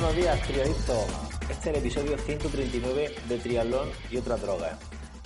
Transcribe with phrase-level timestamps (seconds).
[0.00, 1.40] Buenos días, triadictos.
[1.50, 4.78] Este es el episodio 139 de Triatlón y otras drogas.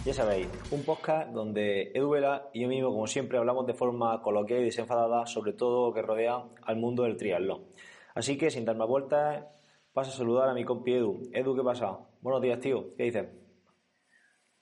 [0.02, 4.22] Ya sabéis, un podcast donde Edu Vela y yo mismo, como siempre, hablamos de forma
[4.22, 7.66] coloquial y desenfadada sobre todo lo que rodea al mundo del triatlón.
[8.14, 9.44] Así que, sin dar más vueltas,
[9.92, 11.20] paso a saludar a mi compi Edu.
[11.34, 11.98] Edu, ¿qué pasa?
[12.22, 12.94] Buenos días, tío.
[12.97, 13.28] ¿Qué dices?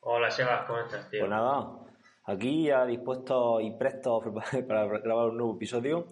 [0.00, 1.20] Hola, Sebas, ¿cómo estás, tío?
[1.20, 1.70] Pues nada,
[2.24, 4.20] aquí ya dispuesto y presto
[4.66, 6.08] para grabar un nuevo episodio.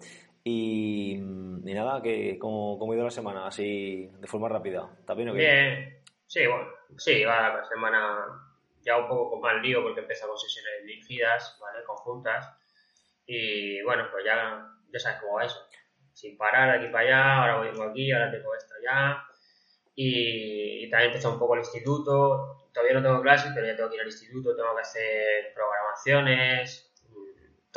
[0.51, 4.89] Y, y nada, que como, como ha ido la semana, así de forma rápida.
[4.99, 5.39] ¿Está bien o qué?
[5.39, 8.25] Bien, sí, bueno, sí, va la semana
[8.81, 11.83] ya un poco con más lío porque empezamos sesiones dirigidas, ¿vale?
[11.85, 12.49] Conjuntas.
[13.27, 15.59] Y bueno, pues ya, ya sabes cómo va eso.
[16.13, 19.23] Sin parar aquí para allá, ahora vengo aquí, ahora tengo esto allá.
[19.93, 22.69] Y, y también empezó un poco el instituto.
[22.73, 26.88] Todavía no tengo clases, pero ya tengo que ir al instituto, tengo que hacer programaciones,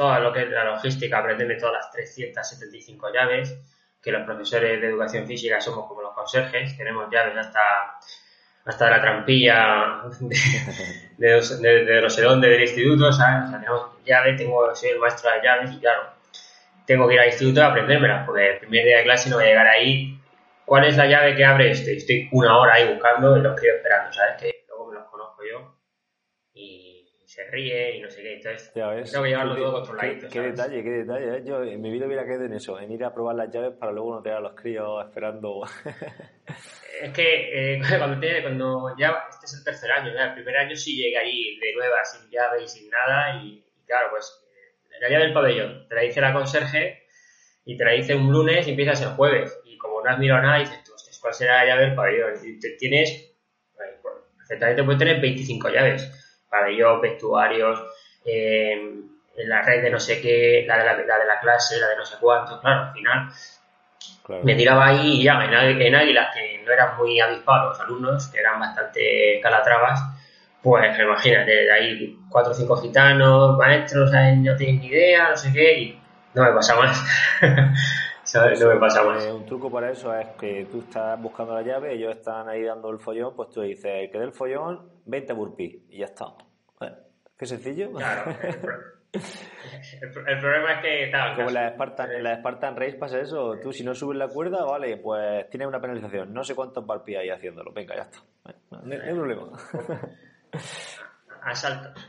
[0.02, 3.56] toda lo que es la logística, aprenderme todas las 375 llaves,
[4.02, 8.00] que los profesores de educación física somos como los conserjes, tenemos llaves hasta,
[8.64, 13.48] hasta la trampilla de, de, de, dónde del instituto, ¿sabes?
[13.48, 16.02] O tenemos llaves, tengo, soy el maestro de llaves y claro,
[16.84, 19.44] tengo que ir al instituto a aprendérmelas, porque el primer día de clase no voy
[19.44, 20.18] a llegar ahí.
[20.64, 21.96] ¿Cuál es la llave que abre este?
[21.96, 24.34] Estoy una hora ahí buscando y los quiero esperando, ¿sabes?
[24.42, 25.76] Que luego me los conozco yo
[26.54, 26.91] y
[27.32, 28.34] se ríe y no sé qué.
[28.34, 30.28] Entonces, tengo que llevarlo Qué- todo qué- controladito.
[30.28, 30.56] Qué, ¿sabes?
[30.56, 31.36] detalle, qué detalle.
[31.38, 31.42] ¿eh?
[31.46, 33.90] Yo en mi vida hubiera caído en eso, en ir a probar las llaves para
[33.92, 35.62] luego no tener a los críos esperando.
[37.00, 40.76] Es que eh, cuando, tiene, cuando ya, este es el tercer año, el primer año
[40.76, 44.44] sí llegué ahí de nueva, sin llave y sin nada, y, y claro, pues
[44.90, 47.02] eh, la llave del pabellón, te la dice la conserje
[47.64, 50.42] y te la dice un lunes y empiezas el jueves, y como no has mirado
[50.42, 52.32] nada, dices tú, "Hostia, ¿cuál será la llave del pabellón?
[52.44, 53.34] Y te tienes,
[53.74, 56.21] pues, perfectamente puedes tener 25 llaves,
[56.52, 57.82] pabellón, vestuarios,
[58.24, 58.80] eh,
[59.38, 61.96] la red de no sé qué, la de la, la de la clase, la de
[61.96, 63.28] no sé cuánto, claro, al final
[64.24, 64.44] Claro.
[64.44, 67.80] me tiraba ahí y ya, en, águ- en Águilas, que no eran muy avispados los
[67.80, 70.00] alumnos, que eran bastante calatrabas,
[70.62, 75.52] pues imagínate, de ahí cuatro o cinco gitanos, maestros, no tienen ni idea, no sé
[75.52, 76.00] qué, y
[76.34, 77.04] no me pasa más.
[78.22, 78.60] ¿Sabes?
[78.60, 79.24] No me pasa más.
[79.26, 82.90] Un truco para eso es que tú estás buscando la llave, ellos están ahí dando
[82.90, 86.26] el follón, pues tú dices, que dé el follón, 20 burpees, y ya está.
[86.78, 86.96] Bueno,
[87.38, 87.92] qué sencillo.
[87.92, 88.72] Claro, el, pro-
[89.12, 93.20] el pro- el problema es que, claro, Como la Spartan, en la Spartan Race pasa
[93.20, 96.84] eso, tú si no subes la cuerda, vale, pues tienes una penalización, no sé cuántos
[96.86, 98.18] burpees hay haciéndolo, venga, ya está.
[98.70, 99.52] No, hay- no hay problema.
[101.42, 102.00] asalto.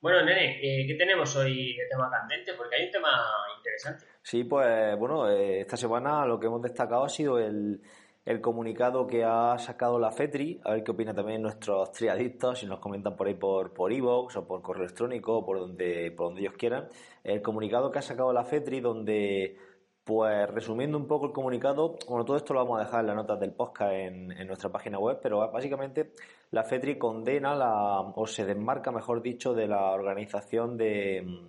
[0.00, 2.52] Bueno, nene, eh, ¿qué tenemos hoy de tema candente?
[2.56, 3.08] Porque hay un tema
[3.56, 4.04] interesante.
[4.22, 7.80] Sí, pues bueno, eh, esta semana lo que hemos destacado ha sido el,
[8.24, 12.66] el comunicado que ha sacado la FETRI, a ver qué opinan también nuestros triadictos, si
[12.66, 16.28] nos comentan por ahí por por iVoox o por correo electrónico o por donde, por
[16.28, 16.88] donde ellos quieran.
[17.22, 19.58] El comunicado que ha sacado la FETRI, donde,
[20.04, 23.16] pues resumiendo un poco el comunicado, bueno, todo esto lo vamos a dejar en las
[23.16, 26.14] notas del podcast en, en nuestra página web, pero básicamente
[26.50, 31.42] la FETRI condena la, o se desmarca, mejor dicho, de la organización de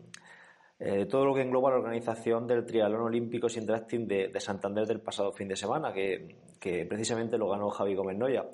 [0.79, 4.85] eh, todo lo que engloba la organización del Triatlón Olímpico sin drafting de, de Santander
[4.85, 8.45] del pasado fin de semana, que, que precisamente lo ganó Javi Gómez Noya.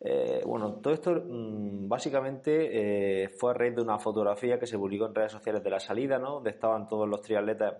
[0.00, 4.78] Eh, bueno, todo esto mm, básicamente eh, fue a raíz de una fotografía que se
[4.78, 6.32] publicó en redes sociales de la salida, ¿no?
[6.34, 7.76] Donde estaban todos los triatletas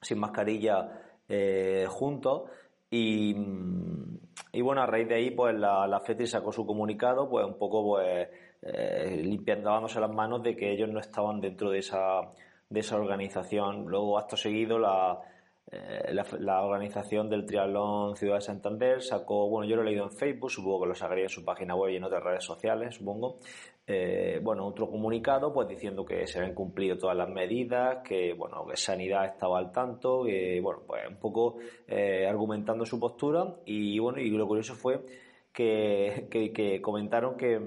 [0.00, 1.06] sin mascarilla
[1.88, 2.50] juntos
[2.90, 4.18] y, mm,
[4.52, 7.56] y bueno, a raíz de ahí pues la, la FETRI sacó su comunicado pues un
[7.56, 8.28] poco pues
[8.62, 12.20] eh, limpiando, lavándose las manos de que ellos no estaban dentro de esa,
[12.70, 13.86] de esa organización.
[13.86, 15.20] Luego, acto seguido, la,
[15.70, 20.04] eh, la, la organización del Triatlón Ciudad de Santander sacó, bueno, yo lo he leído
[20.04, 22.94] en Facebook, supongo que lo sacaría en su página web y en otras redes sociales,
[22.94, 23.38] supongo.
[23.86, 28.64] Eh, bueno, otro comunicado, pues diciendo que se habían cumplido todas las medidas, que, bueno,
[28.64, 31.56] que Sanidad estaba al tanto, que, bueno, pues un poco
[31.88, 35.04] eh, argumentando su postura y, bueno, y lo curioso fue
[35.52, 37.60] que, que, comentaron que,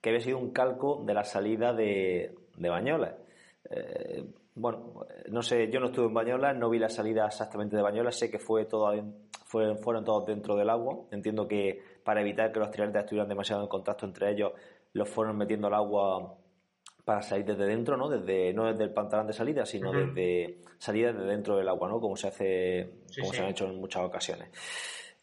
[0.00, 3.25] que había sido un calco de la salida de, de.
[3.70, 4.24] Eh,
[4.54, 8.16] bueno, no sé, yo no estuve en Bañolas, no vi la salida exactamente de Bañolas,
[8.16, 8.92] sé que fue todo,
[9.44, 10.98] fueron todos dentro del agua.
[11.10, 14.52] Entiendo que para evitar que los triatletas estuvieran demasiado en contacto entre ellos,
[14.92, 16.36] los fueron metiendo al agua
[17.04, 18.08] para salir desde dentro, ¿no?
[18.08, 22.00] Desde, no desde el pantalón de salida, sino desde salir desde dentro del agua, ¿no?
[22.00, 22.90] Como se hace,
[23.20, 24.48] como se han hecho en muchas ocasiones.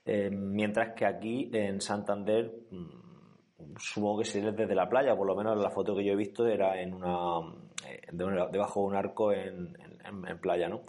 [0.06, 5.36] Eh, mientras que aquí en Santander mm, supongo que sería desde la playa, por lo
[5.36, 7.40] menos la foto que yo he visto era en una,
[8.18, 9.76] debajo de un arco en,
[10.42, 10.84] playa, ¿no?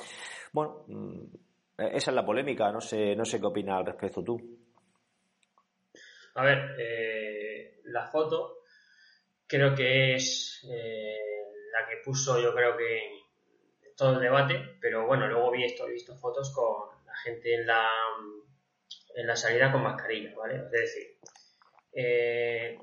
[0.53, 1.23] Bueno, mm,
[1.79, 4.41] esa es la polémica, no sé, no sé qué opinas al respecto tú.
[6.37, 8.59] A ver, eh, la foto
[9.47, 13.25] creo que es la que puso, yo creo que
[13.97, 17.67] todo el debate, pero bueno, luego vi esto, he visto fotos con la gente en
[17.67, 17.91] la
[19.15, 20.57] en la salida con mascarilla, ¿vale?
[20.57, 21.19] Es decir,
[21.93, 22.79] eh,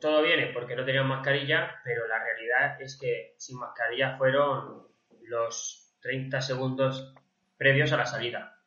[0.00, 4.88] todo viene porque no tenían mascarilla, pero la realidad es que sin mascarilla fueron
[5.22, 7.14] los 30 segundos
[7.56, 8.58] previos a la salida.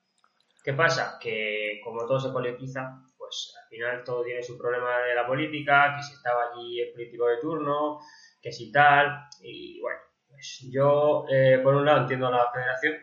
[0.63, 1.19] ¿Qué pasa?
[1.21, 5.95] Que como todo se politiza, pues al final todo tiene su problema de la política,
[5.95, 7.99] que si estaba allí el político de turno,
[8.41, 9.99] que si tal, y bueno,
[10.29, 12.95] pues yo eh, por un lado entiendo a la federación,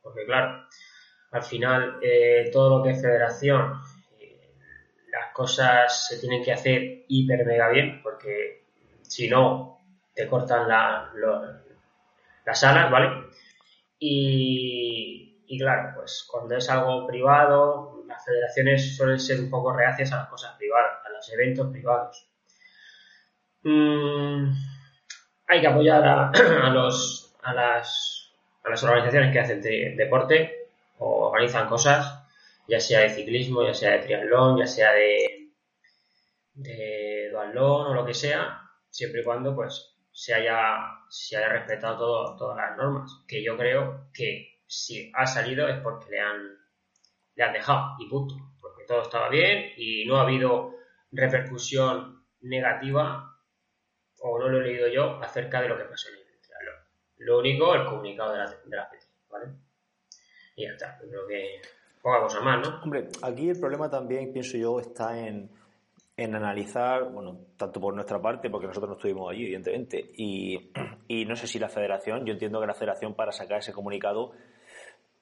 [0.00, 0.66] porque claro,
[1.32, 3.80] al final eh, todo lo que es federación,
[5.32, 8.64] cosas se tienen que hacer hiper mega bien, porque
[9.02, 9.80] si no,
[10.14, 11.10] te cortan la,
[12.44, 13.26] las alas, ¿vale?
[13.98, 20.12] Y, y, claro, pues cuando es algo privado, las federaciones suelen ser un poco reacias
[20.12, 22.28] a las cosas privadas, a los eventos privados.
[23.62, 24.50] Mm,
[25.48, 26.30] hay que apoyar a,
[26.64, 28.32] a, los, a, las,
[28.64, 30.68] a las organizaciones que hacen deporte,
[30.98, 32.21] o organizan cosas,
[32.68, 35.52] ya sea de ciclismo, ya sea de triatlón, ya sea de,
[36.54, 40.76] de duatlón o lo que sea, siempre y cuando pues se haya,
[41.08, 46.10] se haya respetado todas las normas, que yo creo que si ha salido es porque
[46.10, 46.58] le han,
[47.34, 50.74] le han dejado y punto, porque todo estaba bien y no ha habido
[51.10, 53.36] repercusión negativa
[54.20, 56.76] o no lo he leído yo acerca de lo que pasó en el triatlón.
[57.18, 58.90] Lo único, el comunicado de la, de la
[59.28, 59.46] ¿vale?
[60.56, 60.98] y ya está.
[60.98, 61.60] creo que
[62.42, 62.80] más, ¿no?
[62.82, 65.50] Hombre, aquí el problema también, pienso yo, está en,
[66.16, 70.70] en analizar, bueno, tanto por nuestra parte, porque nosotros no estuvimos allí, evidentemente, y,
[71.26, 74.32] no sé si la federación, yo entiendo que la federación para sacar ese comunicado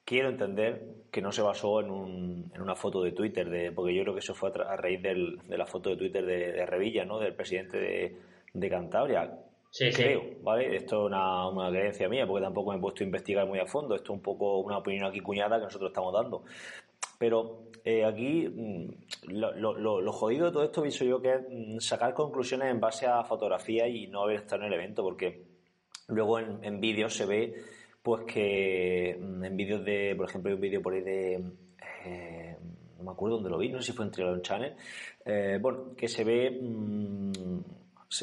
[0.03, 3.93] quiero entender que no se basó en, un, en una foto de Twitter, de, porque
[3.93, 7.05] yo creo que eso fue a, raíz de la foto de Twitter de, de Revilla,
[7.05, 7.19] ¿no?
[7.19, 8.17] Del presidente de,
[8.53, 9.31] de Cantabria.
[9.71, 10.75] Sí, creo, ¿vale?
[10.75, 13.65] Esto es una, una, creencia mía, porque tampoco me he puesto a investigar muy a
[13.65, 13.95] fondo.
[13.95, 16.43] Esto es un poco una opinión aquí cuñada que nosotros estamos dando.
[17.17, 18.89] Pero eh, aquí mm,
[19.29, 23.07] lo, lo, jodido de todo esto pienso yo que es mm, sacar conclusiones en base
[23.07, 25.45] a fotografía y no haber estado en el evento, porque
[26.09, 27.55] luego en, vídeos se ve
[28.03, 31.43] pues que mm, en vídeos de, por ejemplo, hay un vídeo por ahí de...
[32.05, 32.57] Eh,
[32.97, 34.75] no me acuerdo dónde lo vi, no sé si fue en Channel,
[35.25, 36.59] eh, bueno, que se ve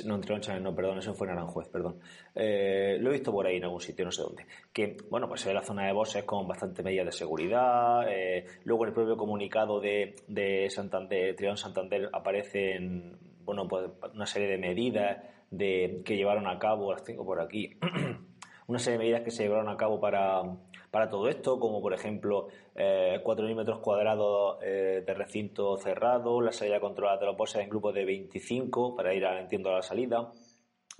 [0.04, 1.98] no, entre no, perdón, eso fue en Aranjuez, perdón.
[2.34, 4.46] Eh, lo he visto por ahí en algún sitio, no sé dónde.
[4.72, 8.06] Que, bueno, pues se ve la zona de bosses con bastante medidas de seguridad.
[8.08, 14.26] Eh, luego en el propio comunicado de, de Santander, Trión Santander, aparecen, bueno, pues una
[14.26, 15.18] serie de medidas
[15.50, 17.78] de, que llevaron a cabo, las tengo por aquí,
[18.66, 20.42] una serie de medidas que se llevaron a cabo para
[20.90, 22.48] para todo esto, como por ejemplo
[22.80, 27.68] eh, 4.000 metros cuadrados eh, de recinto cerrado, la salida controlada de los bosses en
[27.68, 30.30] grupos de 25 para ir, entiendo, a la salida,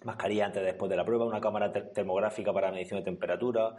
[0.03, 3.77] mascarilla antes y después de la prueba, una cámara termográfica para medición de temperatura.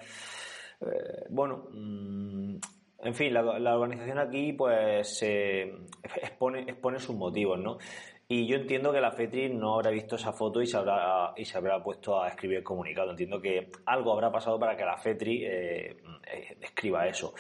[0.80, 2.56] Eh, bueno, mm,
[3.00, 7.80] en fin, la, organización aquí pues expone, expone sus motivos, ¿no?
[8.30, 11.44] Y yo entiendo que la FETRI no habrá visto esa foto y se habrá, y
[11.44, 13.10] se habrá puesto a escribir el comunicado.
[13.10, 15.98] Entiendo que algo habrá pasado para que la FETRI eh,
[16.62, 17.34] escriba eso.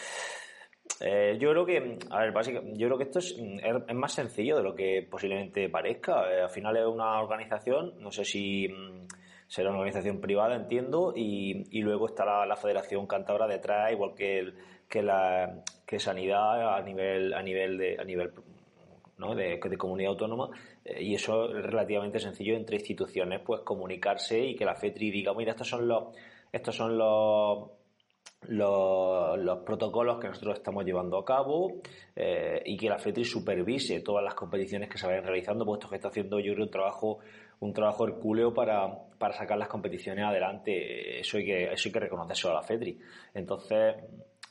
[1.02, 4.58] Eh, yo creo que, a ver, básicamente, yo creo que esto es, es, más sencillo
[4.58, 6.22] de lo que posiblemente parezca.
[6.44, 9.08] al final es una organización, no sé si mm,
[9.48, 14.14] será una organización privada, entiendo, y, y luego está la, la, Federación Cántabra detrás, igual
[14.14, 14.56] que, el,
[14.90, 18.32] que la que sanidad a nivel a nivel de a nivel
[19.18, 19.34] ¿no?
[19.34, 20.50] de, de, comunidad autónoma
[20.86, 25.34] eh, y eso es relativamente sencillo entre instituciones, pues comunicarse y que la FETRI diga,
[25.34, 26.16] mira, estos son los,
[26.52, 27.70] estos son los,
[28.48, 31.82] los, protocolos que nosotros estamos llevando a cabo
[32.16, 35.96] eh, y que la FETRI supervise todas las competiciones que se vayan realizando, puesto que
[35.96, 37.20] está haciendo yo creo un trabajo
[37.60, 41.20] un trabajo hercúleo para, para sacar las competiciones adelante.
[41.20, 42.98] Eso hay que, eso hay que reconocerlo a la FETRI.
[43.34, 43.96] Entonces,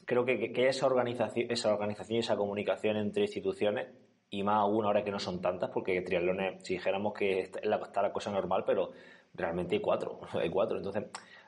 [0.04, 3.88] creo que, que, esa organización, esa organización y esa comunicación entre instituciones
[4.30, 8.12] y más aún ahora que no son tantas, porque triatlones, si dijéramos que está la
[8.12, 8.90] cosa normal, pero
[9.34, 10.76] realmente hay cuatro, hay cuatro.
[10.76, 11.04] Entonces,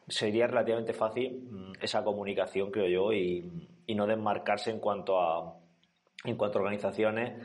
[0.09, 5.52] sería relativamente fácil mm, esa comunicación, creo yo, y, no desmarcarse en cuanto a
[6.25, 7.45] en cuanto a organizaciones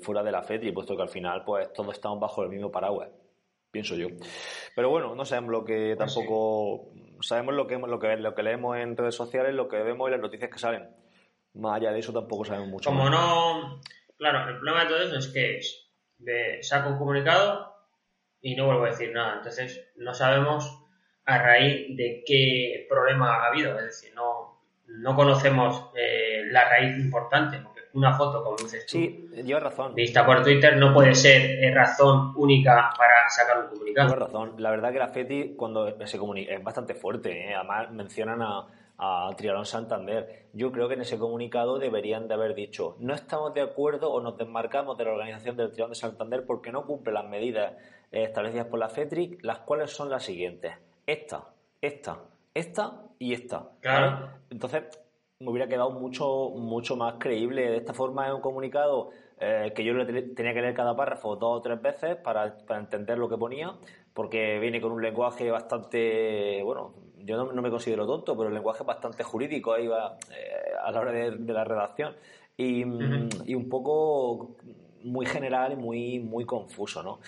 [0.00, 3.10] fuera de la FED, puesto que al final pues todos estamos bajo el mismo paraguas,
[3.70, 4.08] pienso yo.
[4.74, 8.42] Pero bueno, no sabemos lo que pues tampoco sabemos lo que lo que lo que
[8.42, 10.88] leemos en redes sociales, lo que vemos y las noticias que salen.
[11.54, 12.90] Más allá de eso tampoco sabemos mucho.
[12.90, 13.80] Como no,
[14.16, 15.60] claro, el problema de todo eso es que
[16.18, 17.74] de, saco un comunicado
[18.40, 19.36] y no vuelvo a decir nada.
[19.36, 20.77] Entonces no sabemos
[21.28, 23.78] a raíz de qué problema ha habido.
[23.78, 28.92] Es decir, no, no conocemos eh, la raíz importante, porque una foto, como dices tú,
[28.92, 29.94] sí, lleva razón.
[29.94, 34.08] vista por Twitter, no puede ser eh, razón única para sacar un comunicado.
[34.08, 34.54] Lleva razón.
[34.56, 37.50] La verdad que la FETI, cuando se comunica, es bastante fuerte.
[37.50, 37.54] ¿eh?
[37.54, 38.66] Además, mencionan a,
[38.96, 40.46] a Trialón Santander.
[40.54, 44.22] Yo creo que en ese comunicado deberían de haber dicho no estamos de acuerdo o
[44.22, 47.74] nos desmarcamos de la organización del Trialón de Santander porque no cumple las medidas
[48.10, 50.72] establecidas por la FETRIC, las cuales son las siguientes.
[51.08, 51.42] Esta,
[51.80, 52.18] esta,
[52.52, 53.70] esta y esta.
[53.80, 54.28] Claro.
[54.50, 54.82] Entonces,
[55.40, 57.70] me hubiera quedado mucho, mucho más creíble.
[57.70, 59.08] De esta forma es un comunicado
[59.40, 63.16] eh, que yo tenía que leer cada párrafo dos o tres veces para, para, entender
[63.16, 63.74] lo que ponía,
[64.12, 66.92] porque viene con un lenguaje bastante, bueno,
[67.24, 71.00] yo no, me considero tonto, pero el lenguaje bastante jurídico ahí va, eh, a la
[71.00, 72.16] hora de, la redacción.
[72.54, 72.80] Y,
[73.46, 74.56] y un poco
[75.04, 77.20] muy general y muy, muy confuso, ¿no?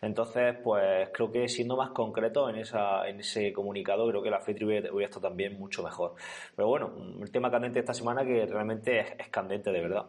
[0.00, 4.40] Entonces, pues creo que siendo más concreto en, esa, en ese comunicado, creo que la
[4.40, 6.14] FETRI hubiera, estado también mucho mejor.
[6.54, 10.06] Pero bueno, el tema candente de esta semana que realmente es, candente de verdad.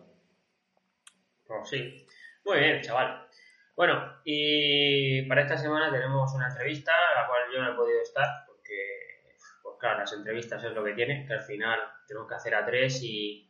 [1.47, 2.05] Pues sí.
[2.45, 3.27] Muy bien, chaval.
[3.75, 8.01] Bueno, y para esta semana tenemos una entrevista, a la cual yo no he podido
[8.01, 9.27] estar, porque,
[9.61, 12.65] pues claro, las entrevistas es lo que tiene, que al final tenemos que hacer a
[12.65, 13.44] tres y,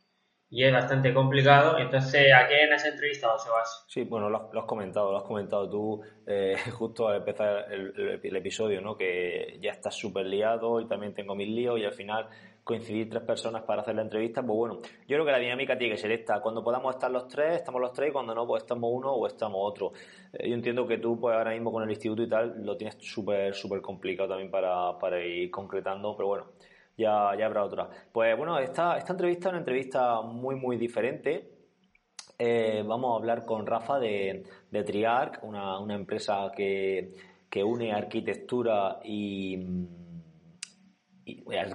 [0.48, 1.78] y es bastante complicado.
[1.78, 3.84] Entonces, ¿a quién has entrevistado, Sebas?
[3.88, 8.80] Sí, bueno, lo, has comentado, lo has comentado tú eh, justo al empezar el, episodio,
[8.80, 8.96] ¿no?
[8.96, 12.28] Que ya estás súper liado y también tengo mis líos y al final
[12.62, 15.94] coincidir tres personas para hacer la entrevista, pues bueno, yo creo que la dinámica tiene
[15.94, 16.40] que ser esta.
[16.40, 19.26] Cuando podamos estar los tres, estamos los tres y cuando no, pues estamos uno o
[19.26, 19.92] estamos otro.
[20.32, 22.96] Eh, yo entiendo que tú, pues ahora mismo con el instituto y tal, lo tienes
[23.00, 26.55] súper, súper complicado también para, para ir concretando, pero bueno
[26.96, 27.88] ya, ya habrá otra.
[28.12, 31.56] Pues bueno, esta, esta entrevista es una entrevista muy, muy diferente.
[32.38, 37.14] Eh, vamos a hablar con Rafa de, de Triarc, una, una empresa que,
[37.50, 39.58] que, une arquitectura y,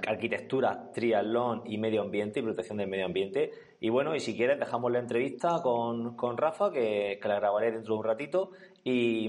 [0.06, 3.50] arquitectura, triatlón y medio ambiente y protección del medio ambiente.
[3.80, 7.72] Y bueno, y si quieres dejamos la entrevista con, con Rafa, que, que, la grabaré
[7.72, 8.50] dentro de un ratito.
[8.84, 9.26] Y,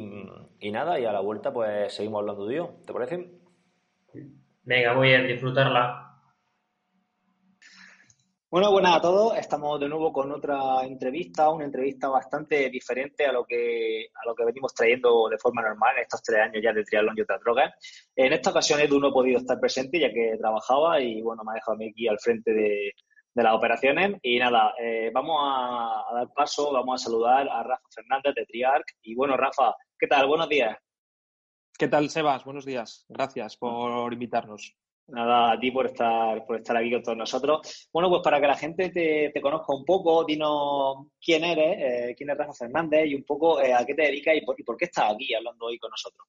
[0.59, 2.69] y nada, y a la vuelta pues seguimos hablando de ello.
[2.85, 3.31] ¿Te parece?
[4.65, 5.99] Venga, voy a disfrutarla.
[8.49, 9.35] Bueno, buenas a todos.
[9.35, 14.33] Estamos de nuevo con otra entrevista, una entrevista bastante diferente a lo que a lo
[14.33, 17.73] que venimos trayendo de forma normal estos tres años ya de triatlón y otras drogas.
[18.15, 21.51] En esta ocasión Edu no ha podido estar presente ya que trabajaba y bueno, me
[21.51, 22.93] ha dejado a mí aquí al frente de,
[23.33, 24.17] las operaciones.
[24.21, 28.45] Y nada, eh, vamos a, a, dar paso, vamos a saludar a Rafa Fernández de
[28.45, 28.85] Triarc.
[29.01, 30.27] Y bueno, Rafa, ¿qué tal?
[30.27, 30.77] Buenos días.
[31.77, 32.45] ¿Qué tal, Sebas?
[32.45, 33.03] Buenos días.
[33.09, 34.75] Gracias por invitarnos.
[35.07, 37.89] Nada, a ti por estar, por estar aquí con todos nosotros.
[37.91, 42.29] Bueno, pues para que la gente te, conozca un poco, dinos quién eres, eh, quién
[42.29, 45.13] es Rafa Fernández y un poco eh, a qué te dedicas y por, qué estás
[45.13, 46.25] aquí hablando hoy con nosotros.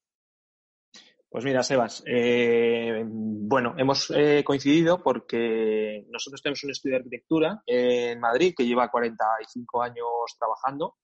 [1.28, 4.12] Pues mira, Sebas, eh, bueno, hemos
[4.44, 10.06] coincidido porque nosotros tenemos un estudio de arquitectura en Madrid que lleva 45 años
[10.38, 10.94] trabajando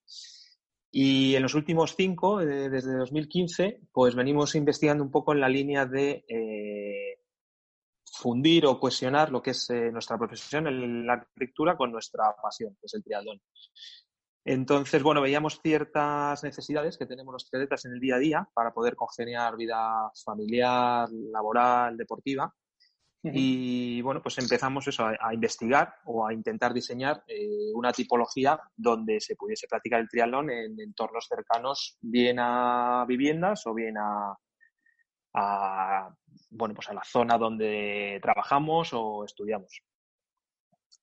[0.92, 5.48] y en los últimos cinco, eh, desde 2015, pues venimos investigando un poco en la
[5.48, 7.20] línea de eh,
[8.04, 12.86] fundir o cohesionar lo que es eh, nuestra profesión, la arquitectura, con nuestra pasión, que
[12.86, 13.40] es el triatlón.
[14.44, 18.72] Entonces, bueno, veíamos ciertas necesidades que tenemos los triatletas en el día a día para
[18.72, 22.52] poder congeniar vida familiar, laboral, deportiva
[23.22, 29.20] y bueno, pues empezamos eso, a, investigar o a intentar diseñar eh, una tipología donde
[29.20, 34.36] se pudiese practicar el triatlón en entornos cercanos, bien a viviendas o bien a,
[36.50, 39.82] bueno, pues a la zona donde trabajamos o estudiamos.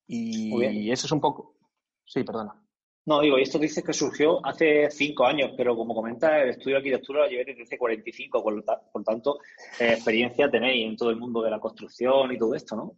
[0.07, 1.55] Y, y eso es un poco.
[2.03, 2.66] Sí, perdona.
[3.07, 6.75] No, digo, y esto dices que surgió hace cinco años, pero como comenta, el estudio
[6.75, 9.39] de arquitectura lo llevé desde hace 45, por, por tanto,
[9.79, 12.97] eh, experiencia tenéis en todo el mundo de la construcción y todo esto, ¿no?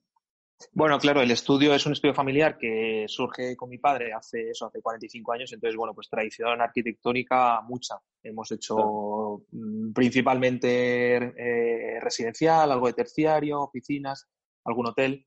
[0.74, 4.66] Bueno, claro, el estudio es un estudio familiar que surge con mi padre hace eso,
[4.66, 7.96] hace 45 años, entonces, bueno, pues tradición arquitectónica mucha.
[8.24, 14.28] Hemos hecho mm, principalmente eh, residencial, algo de terciario, oficinas,
[14.66, 15.24] algún hotel,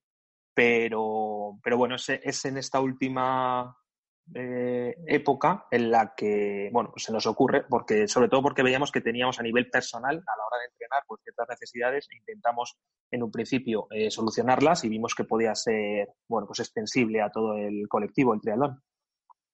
[0.53, 3.77] pero, pero bueno, es, es en esta última
[4.35, 9.01] eh, época en la que, bueno, se nos ocurre, porque, sobre todo porque veíamos que
[9.01, 12.77] teníamos a nivel personal, a la hora de entrenar, pues ciertas necesidades e intentamos
[13.11, 17.57] en un principio eh, solucionarlas y vimos que podía ser, bueno, pues extensible a todo
[17.57, 18.83] el colectivo, el triatlón.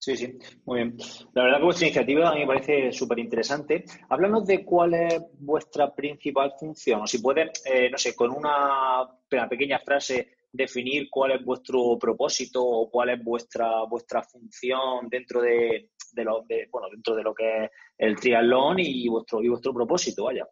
[0.01, 0.97] Sí, sí, muy bien.
[1.33, 3.85] La verdad que vuestra iniciativa a mí me parece súper interesante.
[4.09, 9.09] Háblanos de cuál es vuestra principal función, o si puede, eh, no sé, con una
[9.49, 15.91] pequeña frase definir cuál es vuestro propósito o cuál es vuestra vuestra función dentro de,
[16.17, 20.47] lo bueno dentro de lo que es el triatlón y vuestro y vuestro propósito vaya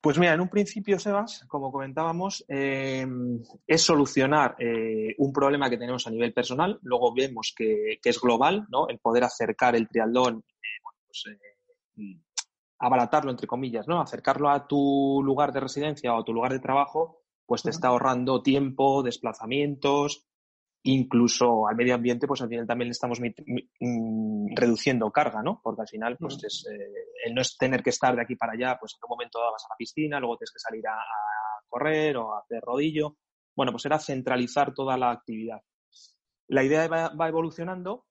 [0.00, 5.76] pues mira, en un principio, Sebas, como comentábamos, em, es solucionar eh, un problema que
[5.76, 6.78] tenemos a nivel personal.
[6.82, 8.88] Luego vemos que, es global, ¿no?
[8.88, 12.20] El poder acercar el triatlón, eh, pues, eh,
[12.78, 14.00] abaratarlo, entre comillas, ¿no?
[14.00, 17.88] Acercarlo a tu lugar de residencia o a tu lugar de trabajo pues te está
[17.88, 20.28] ahorrando tiempo, desplazamientos,
[20.82, 25.58] incluso al medio ambiente, pues al final también le estamos mm, reduciendo carga, ¿no?
[25.64, 28.52] Porque al final, pues es, eh, el no es tener que estar de aquí para
[28.52, 30.98] allá, pues en un momento vas a la piscina, luego tienes que salir a,
[31.70, 33.16] correr o a hacer rodillo.
[33.56, 35.62] Bueno, pues era centralizar toda la actividad.
[36.48, 38.07] La idea va evolucionando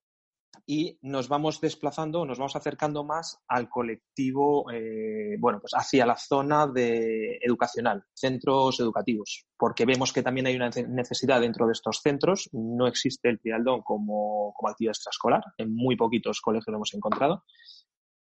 [0.66, 6.18] y nos vamos desplazando, nos vamos acercando más al colectivo, eh, bueno, pues hacia la
[6.18, 12.02] zona de educacional, centros educativos, porque vemos que también hay una necesidad dentro de estos
[12.02, 12.50] centros.
[12.52, 17.44] No existe el trialdón como, como actividad extraescolar, en muy poquitos colegios lo hemos encontrado.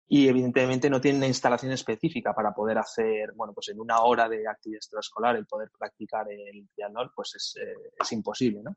[0.08, 4.28] Y evidentemente no tiene una instalación específica para poder hacer, bueno, pues en una hora
[4.28, 8.76] de actividad extraescolar el poder practicar el triatlón, pues es, eh, es imposible, ¿no?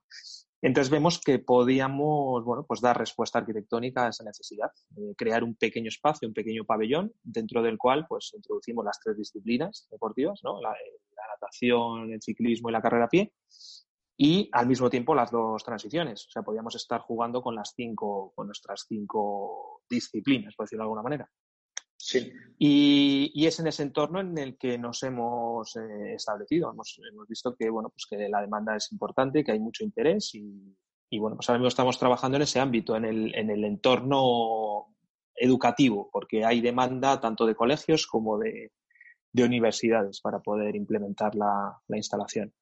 [0.62, 4.70] Entonces vemos que podíamos bueno, pues dar respuesta arquitectónica a esa necesidad,
[5.16, 9.86] crear un pequeño espacio, un pequeño pabellón, dentro del cual pues, introducimos las tres disciplinas
[9.90, 10.60] deportivas, ¿no?
[10.60, 10.74] la,
[11.34, 13.32] natación, el ciclismo y la carrera a pie,
[14.16, 16.26] y al mismo tiempo las dos transiciones.
[16.26, 20.86] O sea, podíamos estar jugando con las cinco, con nuestras cinco disciplinas, por decirlo de
[20.86, 21.30] alguna manera.
[22.06, 22.32] Sí.
[22.56, 26.70] Y, es en ese entorno en el que nos hemos eh, establecido.
[26.70, 30.32] Hemos, hemos, visto que, bueno, pues que la demanda es importante, que hay mucho interés
[30.36, 30.72] y,
[31.10, 34.94] y bueno, pues ahora mismo estamos trabajando en ese ámbito, en el, en el entorno
[35.34, 38.70] educativo, porque hay demanda tanto de colegios como de,
[39.32, 42.52] de universidades para poder implementar la, la, instalación.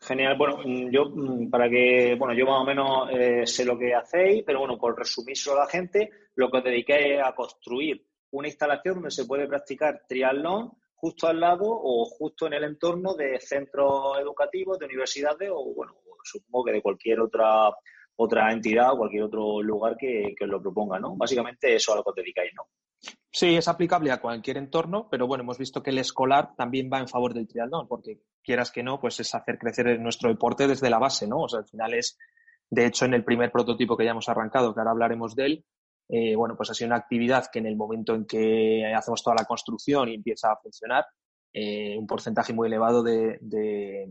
[0.00, 0.36] Genial.
[0.36, 4.42] Bueno, yo mm, para que, bueno, yo más o menos eh, sé lo que hacéis,
[4.44, 8.96] pero bueno, por resumírselo a la gente, lo que os dedicáis a construir una instalación
[8.96, 14.18] donde se puede practicar triatlón justo al lado o justo en el entorno de centros
[14.20, 17.70] educativos, de universidades o, bueno, supongo que de cualquier otra
[18.16, 21.16] otra entidad o cualquier otro lugar que, os lo proponga, ¿no?
[21.16, 22.68] Básicamente eso a lo que os dedicáis, ¿no?
[23.30, 27.00] Sí, es aplicable a cualquier entorno, pero bueno, hemos visto que el escolar también va
[27.00, 30.90] en favor del triatlón, porque quieras que no, pues es hacer crecer nuestro deporte desde
[30.90, 31.40] la base, ¿no?
[31.40, 32.16] O sea, al final es,
[32.70, 35.64] de hecho, en el primer prototipo que ya hemos arrancado, que ahora hablaremos de él,
[36.08, 39.36] eh, bueno, pues ha sido una actividad que en el momento en que hacemos toda
[39.36, 41.04] la construcción y empieza a funcionar,
[41.56, 43.38] eh, un porcentaje muy elevado de,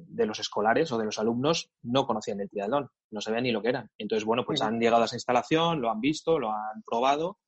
[0.09, 3.67] los escolares o de los alumnos no conocían el triatlón, no sabían ni lo que
[3.67, 3.91] era.
[3.97, 7.39] Entonces, bueno, pues han llegado a esa instalación, lo han visto, lo han probado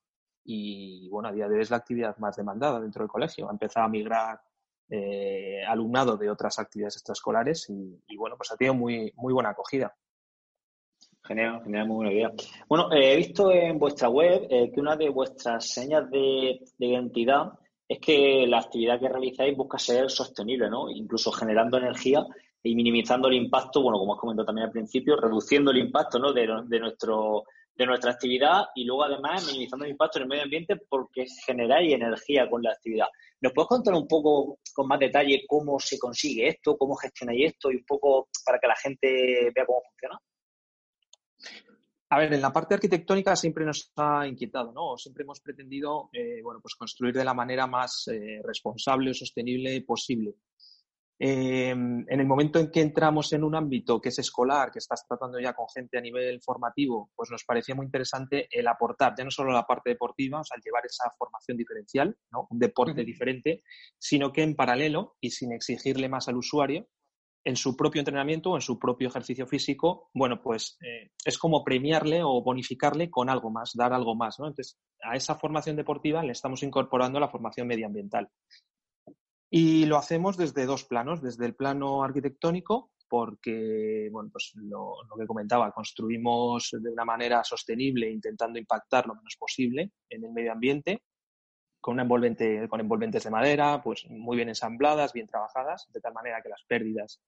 [0.44, 3.48] y, bueno, a día de hoy es la actividad más demandada dentro del colegio.
[3.48, 4.42] Ha empezado a migrar
[4.90, 9.52] eh, alumnado de otras actividades extraescolares y, y, bueno, pues ha tenido muy, muy buena
[9.52, 9.96] acogida.
[11.28, 12.32] Genial, genial, muy buena idea.
[12.70, 17.54] Bueno, eh, he visto en vuestra web eh, que una de vuestras señas de, identidad
[17.88, 20.90] es que la actividad que realizáis busca ser sostenible, ¿no?
[20.90, 22.24] Incluso generando energía
[22.62, 26.32] y minimizando el impacto, bueno, como has comentado también al principio, reduciendo el impacto, ¿no?
[26.32, 26.46] De,
[26.80, 31.26] nuestro de nuestra actividad y luego además minimizando el impacto en el medio ambiente porque
[31.46, 33.08] generáis energía con la actividad.
[33.42, 37.72] ¿Nos puedes contar un poco con más detalle cómo se consigue esto, cómo gestionáis esto
[37.72, 40.20] y un poco para que la gente vea cómo funciona?
[42.16, 44.98] A ver, en la parte arquitectónica siempre nos ha inquietado, ¿no?
[44.98, 49.82] Siempre hemos pretendido, eh, bueno, pues construir de la manera más eh, responsable o sostenible
[49.82, 50.36] posible.
[51.20, 55.06] Em, en el momento en que entramos en un ámbito que es escolar, que estás
[55.06, 59.26] tratando ya con gente a nivel formativo, pues nos parecía muy interesante el aportar ya
[59.26, 62.48] no solo la parte deportiva, o sea, llevar esa formación diferencial, ¿no?
[62.50, 63.62] un deporte diferente,
[64.00, 66.88] sino que en paralelo y sin exigirle más al usuario,
[67.46, 71.64] en su propio entrenamiento o en su propio ejercicio físico, bueno, pues eh, es como
[71.64, 74.48] premiarle o bonificarle con algo más, dar algo más, ¿no?
[74.48, 78.30] Entonces, a esa formación deportiva le estamos incorporando la formación medioambiental.
[79.52, 85.16] Y lo hacemos desde dos planos, desde el plano arquitectónico, porque, bueno, pues lo, lo
[85.16, 90.52] que comentaba, construimos de una manera sostenible, intentando impactar lo menos posible en el medio
[90.52, 91.04] ambiente,
[91.86, 96.42] con, envolvente, con envolventes de madera, pues muy bien ensambladas, bien trabajadas, de tal manera
[96.42, 97.22] que las pérdidas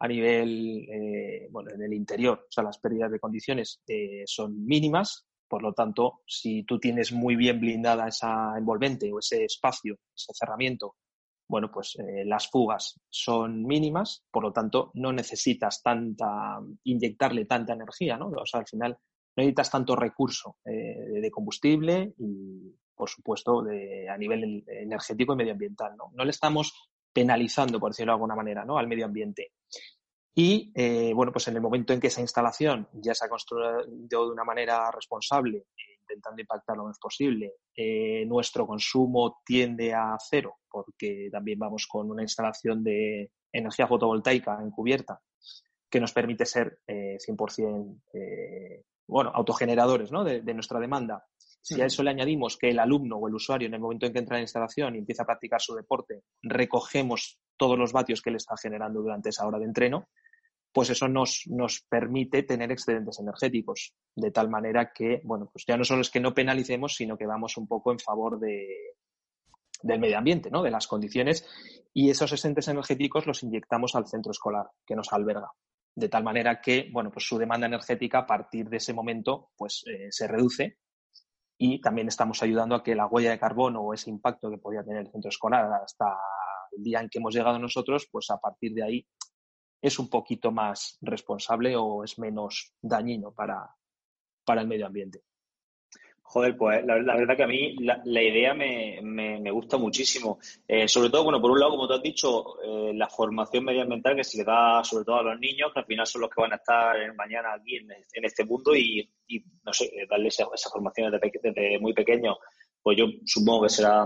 [0.00, 4.64] a nivel, eh, bueno, en el interior, o sea, las pérdidas de condiciones eh, son
[4.64, 9.98] mínimas, por lo tanto, si tú tienes muy bien blindada esa envolvente o ese espacio,
[10.14, 10.96] ese cerramiento,
[11.48, 17.72] bueno, pues eh, las fugas son mínimas, por lo tanto, no necesitas tanta, inyectarle tanta
[17.72, 18.28] energía, ¿no?
[18.28, 24.18] O sea, al final no necesitas tanto recurso de combustible y, por supuesto, de, a
[24.18, 26.10] nivel energético y medioambiental, ¿no?
[26.12, 28.78] No le estamos penalizando, por decirlo de alguna manera, ¿no?
[28.78, 29.52] al medio ambiente.
[30.34, 34.26] Y eh, bueno, pues en el momento en que esa instalación ya se ha construido
[34.26, 35.64] de una manera responsable,
[36.00, 42.10] intentando impactar lo menos posible, eh, nuestro consumo tiende a cero, porque también vamos con
[42.10, 45.20] una instalación de energía fotovoltaica encubierta
[45.90, 50.22] que nos permite ser 100% eh, bueno, autogeneradores ¿no?
[50.22, 51.26] de, nuestra demanda
[51.68, 54.12] si a eso le añadimos que el alumno o el usuario en el momento en
[54.14, 58.22] que entra en la instalación y empieza a practicar su deporte, recogemos todos los vatios
[58.22, 60.08] que le está generando durante esa hora de entreno,
[60.72, 65.76] pues eso nos, nos permite tener excedentes energéticos, de tal manera que, bueno, pues ya
[65.76, 68.94] no solo es que no penalicemos, sino que vamos un poco en favor de,
[69.82, 70.62] del medio ambiente, ¿no?
[70.62, 71.46] de las condiciones,
[71.92, 75.50] y esos excedentes energéticos los inyectamos al centro escolar que nos alberga.
[75.94, 79.84] De tal manera que, bueno, pues su demanda energética a partir de ese momento, pues
[79.86, 80.78] eh, se reduce
[81.58, 84.84] y también estamos ayudando a que la huella de carbono o ese impacto que podía
[84.84, 86.16] tener el centro escolar hasta
[86.76, 89.06] el día en que hemos llegado nosotros, pues a partir de ahí
[89.82, 93.74] es un poquito más responsable o es menos dañino para,
[94.44, 95.24] para el medio ambiente.
[96.30, 100.38] Joder, pues la, verdad que a mí la, idea me, me, gusta muchísimo.
[100.66, 104.14] Eh, sobre todo, bueno, por un lado, como tú has dicho, eh, la formación medioambiental
[104.14, 106.42] que se le da sobre todo a los niños, que al final son los que
[106.42, 109.10] van a estar mañana aquí en, este mundo y,
[109.64, 112.36] no sé, darles esa, esa formación desde, desde, muy pequeño,
[112.82, 114.04] pues yo supongo que será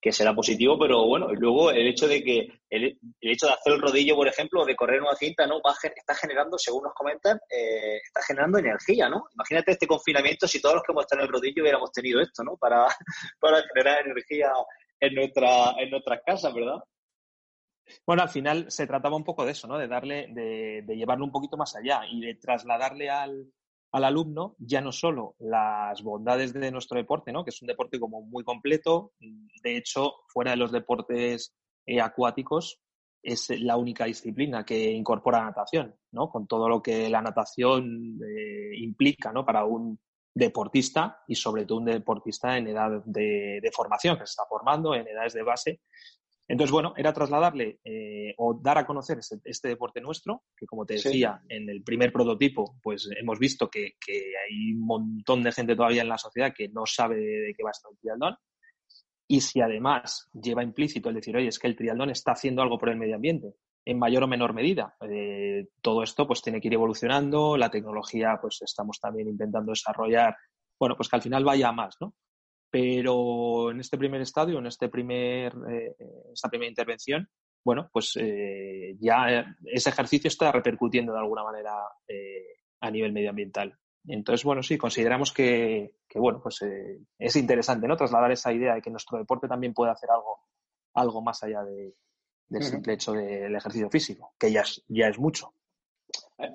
[0.00, 3.80] que será positivo, pero bueno, luego el hecho de que el, hecho de hacer el
[3.80, 5.60] rodillo, por ejemplo, de correr una cinta, ¿no?
[5.60, 9.24] Va, está generando, según nos comentan, eh, está generando energía, ¿no?
[9.34, 12.42] Imagínate este confinamiento si todos los que hemos estado en el rodillo hubiéramos tenido esto,
[12.42, 12.56] ¿no?
[12.56, 12.86] Para,
[13.40, 14.50] para generar energía
[15.00, 16.78] en, nuestra, en nuestras casas, ¿verdad?
[18.06, 19.76] Bueno, al final se trataba un poco de eso, ¿no?
[19.76, 23.52] De darle, de, de llevarlo un poquito más allá y de trasladarle al,
[23.92, 27.44] al alumno ya no solo las bondades de nuestro deporte, ¿no?
[27.44, 31.54] que es un deporte como muy completo, de hecho, fuera de los deportes
[31.86, 32.80] eh, acuáticos,
[33.22, 36.30] es la única disciplina que incorpora natación, ¿no?
[36.30, 39.44] con todo lo que la natación eh, implica ¿no?
[39.44, 39.98] para un
[40.32, 44.94] deportista y sobre todo un deportista en edad de, de formación, que se está formando
[44.94, 45.80] en edades de base
[46.50, 50.94] entonces, bueno, era trasladarle eh, o dar a conocer este, deporte nuestro, que como te
[50.94, 56.02] decía, en el primer prototipo, pues hemos visto que, hay un montón de gente todavía
[56.02, 58.36] en la sociedad que no sabe de, qué va a estar el triatlón.
[59.28, 62.78] Y si además lleva implícito el decir, oye, es que el triatlón está haciendo algo
[62.78, 64.96] por el medio ambiente, en mayor o menor medida.
[65.08, 70.36] Eh, todo esto pues tiene que ir evolucionando, la tecnología pues estamos también intentando desarrollar,
[70.80, 72.12] bueno, pues que al final vaya a más, ¿no?
[72.70, 75.96] Pero en este primer estadio, en este primer, eh,
[76.32, 77.28] esta primera intervención,
[77.64, 81.74] bueno, pues eh, ya ese ejercicio está repercutiendo de alguna manera
[82.06, 82.44] eh,
[82.80, 83.76] a nivel medioambiental.
[84.06, 86.60] Entonces, bueno, sí, consideramos que, bueno, pues
[87.18, 87.96] es interesante, ¿no?
[87.96, 90.38] Trasladar esa idea de que nuestro deporte también puede hacer algo,
[90.94, 91.94] algo más allá de,
[92.48, 95.52] del simple hecho del ejercicio físico, que ya ya es mucho.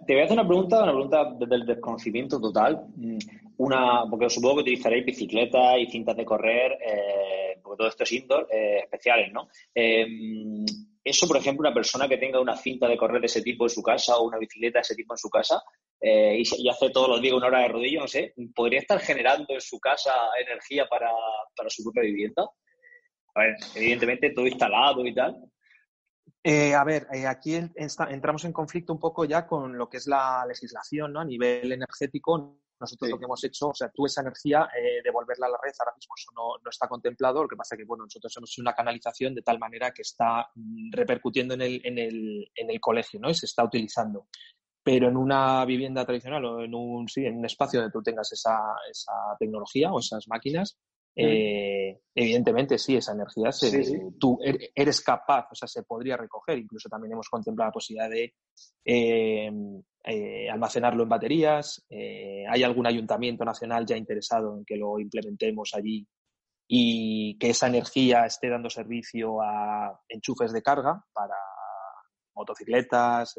[0.05, 2.85] Te voy a hacer una pregunta, una pregunta desde el desconocimiento total.
[2.95, 3.17] Mm,
[3.57, 8.11] una, porque supongo que utilizaréis bicicletas y cintas de correr, eh, porque todo esto es
[8.11, 9.47] indoor, eh, especiales, ¿no?
[9.73, 10.65] Em,
[11.03, 13.69] eso, por ejemplo, una persona que tenga una cinta de correr de ese tipo en
[13.69, 15.61] su casa o una bicicleta de ese tipo en su casa
[16.01, 19.53] eh, y, hace todos los días una hora de rodillo, no sé, ¿podría estar generando
[19.53, 21.11] en su casa energía para,
[21.55, 22.49] para su propia vivienda?
[23.35, 25.35] A ver, evidentemente todo instalado y tal.
[26.47, 30.05] Eh, a ver, eh, aquí entramos en conflicto un poco ya con lo que es
[30.05, 31.21] la legislación, ¿no?
[31.21, 35.47] A nivel energético, nosotros lo que hemos hecho, o sea, tú esa energía, eh, devolverla
[35.47, 38.03] a la red, ahora mismo eso no, está contemplado, lo que pasa es que, bueno,
[38.03, 41.97] nosotros hemos hecho una canalización de tal manera que está mm, repercutiendo en el, en
[41.97, 43.31] el, en el colegio, ¿no?
[43.31, 44.27] Y se está utilizando.
[44.83, 48.31] Pero en una vivienda tradicional o en un, sí, en un espacio donde tú tengas
[48.31, 50.77] esa, esa tecnología o esas máquinas,
[51.15, 53.49] eh, evidentemente, sí, esa energía
[54.19, 56.57] tú er, eres capaz, o sea, se podría recoger.
[56.57, 58.33] Incluso también hemos contemplado la posibilidad de
[58.83, 59.51] eh,
[60.03, 61.85] eh, almacenarlo en baterías.
[61.89, 66.05] hay algún ayuntamiento nacional ya interesado en que lo implementemos allí
[66.67, 71.35] y que esa energía esté dando servicio a enchufes de carga para
[72.33, 73.35] motocicletas,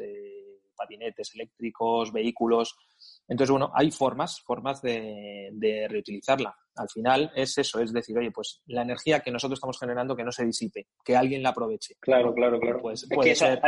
[0.77, 2.75] patinetes eléctricos, vehículos.
[3.27, 6.55] Entonces, bueno, hay formas, formas de, reutilizarla.
[6.75, 10.23] Al final es eso, es decir, oye, pues la energía que nosotros estamos generando que
[10.23, 11.95] no se disipe, que alguien la aproveche.
[11.99, 12.79] Claro, claro, claro.
[12.81, 13.59] Pues, puede ser...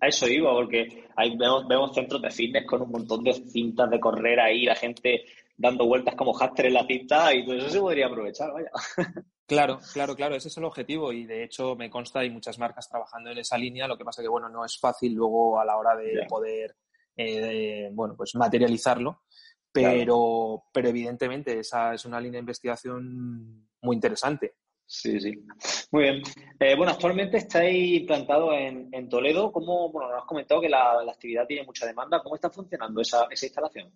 [0.00, 3.88] A eso iba, porque ahí vemos, vemos centros de fitness con un montón de cintas
[3.88, 5.24] de correr ahí, la gente
[5.56, 8.70] dando vueltas como háster en la cinta y todo eso se podría aprovechar, vaya.
[9.46, 12.88] Claro, claro, claro, ese es el objetivo y de hecho me consta hay muchas marcas
[12.88, 15.76] trabajando en esa línea, lo que pasa que bueno, no es fácil luego a la
[15.76, 16.74] hora de poder
[17.14, 19.24] eh, bueno, pues materializarlo,
[19.70, 24.54] pero, pero evidentemente esa es una línea de investigación muy interesante.
[24.86, 25.44] Sí, sí.
[25.92, 26.22] Muy bien.
[26.60, 29.50] Eh, bueno, actualmente estáis plantados en, en, Toledo.
[29.50, 32.22] ¿Cómo, bueno, nos has comentado que la, la, actividad tiene mucha demanda.
[32.22, 33.90] ¿Cómo está funcionando esa, esa instalación?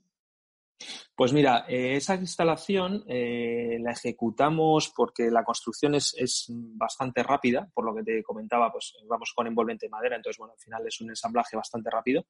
[1.19, 7.69] Pues mira, eh, esa instalación eh, la ejecutamos porque la construcción es, es, bastante rápida,
[7.75, 10.87] por lo que te comentaba, pues vamos con envolvente de madera, entonces bueno, al final
[10.87, 12.25] es un ensamblaje bastante rápido.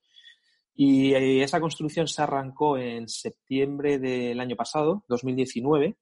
[0.74, 5.98] Y eh, esa construcción se arrancó en septiembre del año pasado, 2019,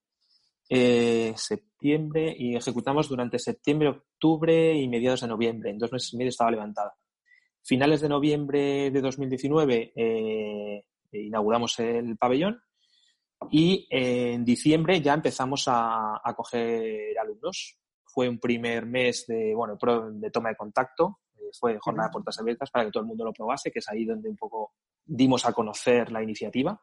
[1.35, 5.71] septiembre, y ejecutamos durante septiembre, octubre y mediados de noviembre.
[5.71, 6.95] En dos meses y medio estaba levantada.
[7.65, 12.63] Finales de noviembre de 2019 inauguramos el pabellón
[13.51, 17.79] y en diciembre ya empezamos a, a coger alumnos.
[18.05, 19.77] Fue un primer mes de, bueno,
[20.13, 23.25] de toma de contacto, eh, fue jornada de puertas abiertas para que todo el mundo
[23.25, 24.73] lo probase, que es ahí donde un poco
[25.05, 26.81] dimos a conocer la iniciativa.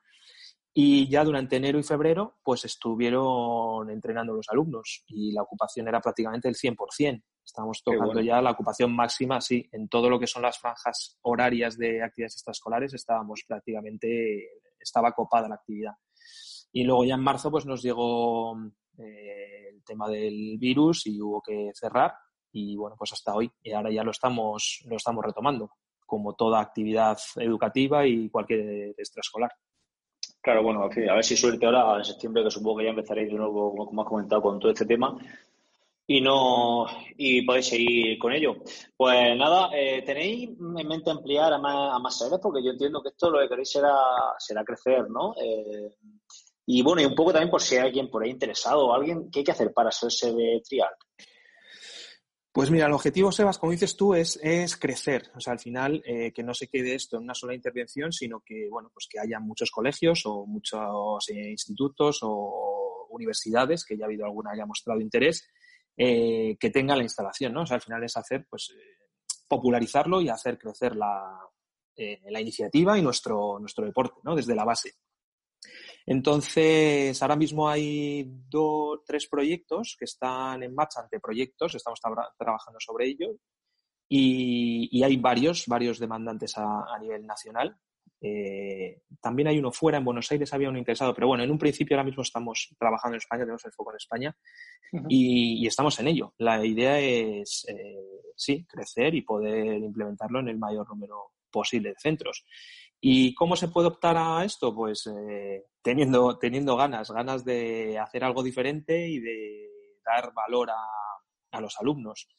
[0.76, 6.02] Y ya durante enero y febrero, pues estuvieron entrenando los alumnos y la ocupación era
[6.02, 7.24] prácticamente el 100%.
[7.46, 11.78] Estamos tocando ya la ocupación máxima, sí, en todo lo que son las franjas horarias
[11.78, 14.48] de actividades extraescolares estábamos prácticamente,
[14.80, 15.94] estaba copada la actividad.
[16.74, 18.58] Y luego ya en marzo pues nos llegó
[18.98, 22.14] eh, el tema del virus y hubo que cerrar
[22.52, 23.50] y bueno, pues hasta hoy.
[23.64, 25.72] Y ahora ya lo estamos, lo estamos retomando,
[26.06, 29.52] como toda actividad educativa y cualquier extraescolar.
[30.42, 33.38] Claro, bueno, a ver si suerte ahora en septiembre, que supongo que ya empezaréis de
[33.38, 35.18] nuevo, como has comentado, con todo este tema
[36.06, 36.86] y no
[37.18, 38.56] y podéis seguir con ello.
[38.96, 42.40] Pues nada, eh, ¿tenéis en mente ampliar a más, a más sedes?
[42.42, 43.96] Porque yo entiendo que esto lo que queréis será,
[44.38, 45.34] será crecer, ¿no?
[45.42, 45.96] Eh,
[46.66, 49.30] y bueno, y un poco también por si hay alguien por ahí interesado o alguien,
[49.32, 50.92] ¿qué hay que hacer para hacerse de trial?
[52.52, 55.32] Pues mira, el objetivo, Sebas, como dices tú, es, es crecer.
[55.36, 58.42] O sea, al final, eh, que no se quede esto en una sola intervención, sino
[58.46, 64.08] que, bueno, pues que haya muchos colegios o muchos institutos o universidades, que ya ha
[64.08, 65.48] habido alguna que haya mostrado interés,
[65.96, 67.62] eh, que tenga la instalación, ¿no?
[67.62, 69.10] O sea, al final es hacer, pues, eh,
[69.48, 71.40] popularizarlo y hacer crecer la,
[71.96, 74.36] eh, la iniciativa y nuestro, nuestro deporte, ¿no?
[74.36, 74.96] Desde la base.
[76.06, 82.00] Entonces, ahora mismo hay dos, tres proyectos que están en marcha ante proyectos, estamos
[82.38, 83.36] trabajando sobre ello
[84.10, 87.78] y, y, hay varios, varios demandantes a, a nivel nacional
[88.26, 91.58] eh, también hay uno fuera, en Buenos Aires había uno interesado, pero bueno, en un
[91.58, 94.38] principio ahora mismo estamos trabajando en España, tenemos el foco en España
[95.10, 96.34] y, estamos en ello.
[96.38, 101.96] La idea es, eh, sí, crecer y poder implementarlo en el mayor número posible de
[102.00, 102.46] centros.
[103.06, 104.74] ¿Y cómo se puede optar a esto?
[104.74, 109.68] Pues eh, teniendo, teniendo ganas, ganas de hacer algo diferente y de
[110.06, 110.78] dar valor a,
[111.52, 112.30] a los alumnos.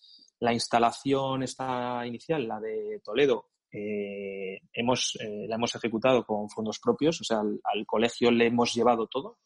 [0.41, 6.81] La instalación esta inicial, la de Toledo, eh, hemos, eh, la hemos ejecutado con fondos
[6.81, 9.41] propios, o sea, al, colegio le hemos llevado todo,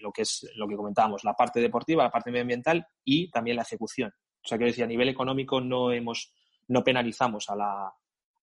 [0.00, 3.62] lo que es lo que comentábamos, la parte deportiva, la parte medioambiental y también la
[3.62, 4.10] ejecución.
[4.42, 6.32] O sea, que decía, a nivel económico no hemos,
[6.68, 7.60] no penalizamos al,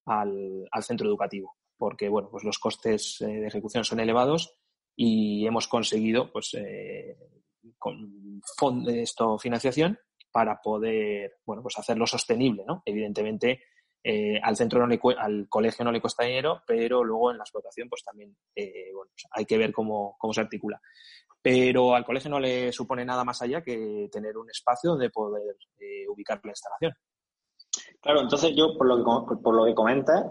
[0.08, 4.56] al, centro educativo, porque bueno, pues los costes de ejecución son elevados
[4.96, 6.56] y hemos conseguido, pues,
[7.78, 9.98] con esto financiación
[10.30, 12.82] para poder, bueno, pues hacerlo sostenible, ¿no?
[12.84, 13.62] Evidentemente,
[14.02, 17.42] eh, al centro no le, al colegio no le cuesta dinero, pero luego en la
[17.42, 20.80] explotación pues también eh, pues hay que ver cómo, cómo, se articula.
[21.42, 25.56] Pero al colegio no le supone nada más allá que tener un espacio donde poder
[25.78, 26.92] eh, ubicar la instalación.
[28.00, 30.24] Claro, entonces yo, por lo que, por lo que comentas,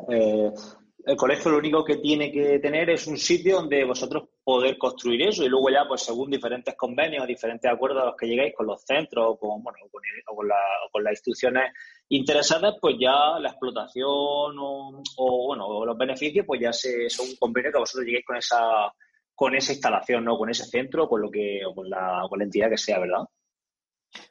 [1.08, 5.22] el colegio lo único que tiene que tener es un sitio donde vosotros poder construir
[5.22, 8.68] eso y luego ya, pues según diferentes convenios, diferentes acuerdos a los que llegáis con
[8.68, 10.02] los centros o con, bueno, con,
[10.36, 10.60] con, la,
[10.92, 11.72] con las instituciones
[12.10, 17.72] interesadas, pues ya la explotación o, o los beneficios, pues ya se, son un convenio
[17.72, 18.92] que vosotros lleguéis con esa
[19.34, 20.36] con esa instalación, ¿no?
[20.36, 23.24] Con ese centro, con lo que, o con la, con la entidad que sea, ¿verdad?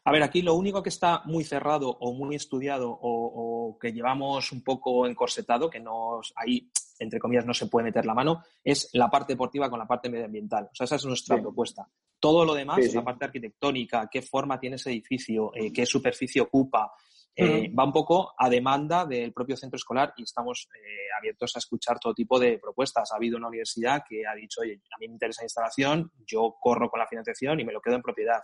[0.05, 3.93] A ver, aquí lo único que está muy cerrado o muy estudiado o, o que
[3.93, 8.43] llevamos un poco encorsetado, que nos, ahí entre comillas, no se puede meter la mano,
[8.65, 10.65] es la parte deportiva con la parte medioambiental.
[10.73, 11.87] O sea, esa es nuestra propuesta.
[12.19, 16.93] Todo lo demás, la parte arquitectónica, qué forma tiene ese edificio, eh, qué superficie ocupa,
[17.39, 21.59] eh, va un poco a demanda del propio centro escolar y estamos eh, abiertos a
[21.59, 23.13] escuchar todo tipo de propuestas.
[23.13, 26.57] Ha habido una universidad que ha dicho, oye, a mí me interesa la instalación, yo
[26.59, 28.41] corro con la financiación y me lo quedo en propiedad.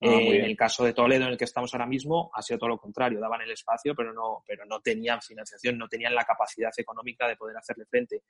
[0.00, 2.70] Ah, en el caso de Toledo, en el que estamos ahora mismo, ha sido todo
[2.70, 3.20] lo contrario.
[3.20, 7.36] Daban el espacio, pero no, pero no tenían financiación, no tenían la capacidad económica de
[7.36, 8.22] poder hacerle frente.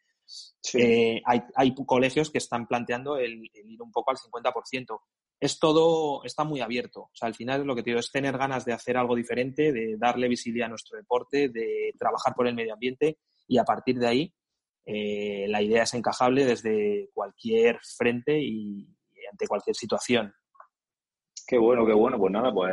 [0.75, 5.01] Eh, hay, hay, colegios que están planteando el, ir un poco al 50%.
[5.41, 7.01] Es todo, está muy abierto.
[7.03, 9.73] O sea, al final lo que te digo es tener ganas de hacer algo diferente,
[9.73, 13.99] de darle visibilidad a nuestro deporte, de trabajar por el medio ambiente y a partir
[13.99, 14.35] de ahí
[14.85, 18.89] eh, la idea es encajable desde cualquier frente y
[19.31, 20.35] ante cualquier situación.
[21.47, 22.19] Qué bueno, qué bueno.
[22.19, 22.71] Pues nada, pues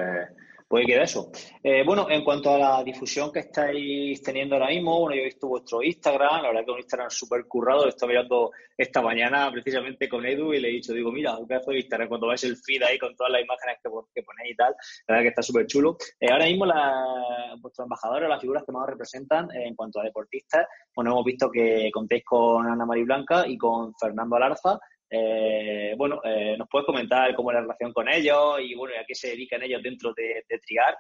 [0.69, 1.31] puede quedar eso.
[1.63, 5.25] Eh, bueno, en cuanto a la difusión que estáis teniendo ahora mismo, bueno, yo he
[5.25, 9.51] visto vuestro Instagram, la verdad que un Instagram súper currado, lo estoy mirando esta mañana
[9.51, 12.43] precisamente con Edu y le he dicho, digo, mira, un pedazo de Instagram, cuando veis
[12.43, 13.89] el feed ahí con todas las imágenes que,
[14.23, 14.75] ponéis y tal,
[15.07, 15.97] la verdad que está súper chulo.
[16.19, 20.03] Eh, ahora mismo la, vuestros embajadores, las figuras que más representan eh, en cuanto a
[20.03, 24.79] deportistas, bueno, hemos visto que contéis con Ana María Blanca y con Fernando Alarza,
[25.09, 29.05] eh, bueno, eh, ¿nos puedes comentar cómo es la relación con ellos y bueno, a
[29.05, 30.99] qué se dedican ellos dentro de, Triarc?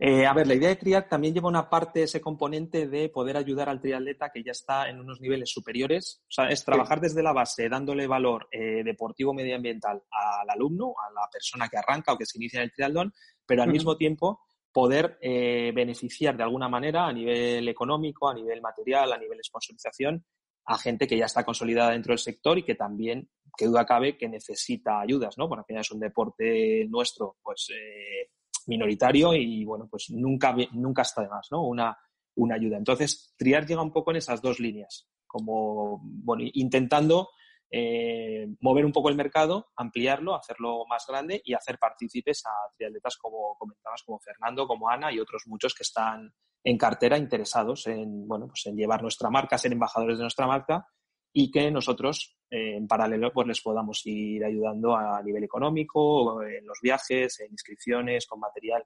[0.00, 3.36] Eh, a ver, la idea de Triarc también lleva una parte, ese componente de poder
[3.36, 6.22] ayudar al triatleta que ya está en unos niveles superiores.
[6.28, 11.28] O sea, es trabajar desde la base, dándole valor deportivo medioambiental al alumno, a la
[11.32, 13.12] persona que arranca o que se inicia en el triatlón,
[13.46, 14.40] pero al mismo tiempo
[14.72, 20.24] poder beneficiar de alguna manera a nivel económico, a nivel material, a nivel sponsorización
[20.66, 24.16] a gente que ya está consolidada dentro del sector y que también, que duda cabe,
[24.16, 25.48] que necesita ayudas, ¿no?
[25.48, 28.30] Porque al es un deporte nuestro, pues, eh,
[28.66, 31.66] minoritario y, bueno, pues nunca, nunca está de más, ¿no?
[31.66, 31.96] Una,
[32.36, 32.78] una ayuda.
[32.78, 37.28] Entonces, Triar llega un poco en esas dos líneas, como, bueno, intentando
[37.70, 43.16] eh, mover un poco el mercado, ampliarlo, hacerlo más grande y hacer partícipes a triatletas
[43.16, 46.32] como comentabas, como Fernando, como Ana y otros muchos que están
[46.64, 50.86] en cartera interesados en, bueno, pues en llevar nuestra marca, ser embajadores de nuestra marca
[51.32, 56.64] y que nosotros eh, en paralelo pues les podamos ir ayudando a nivel económico, en
[56.64, 58.84] los viajes, en inscripciones, con material.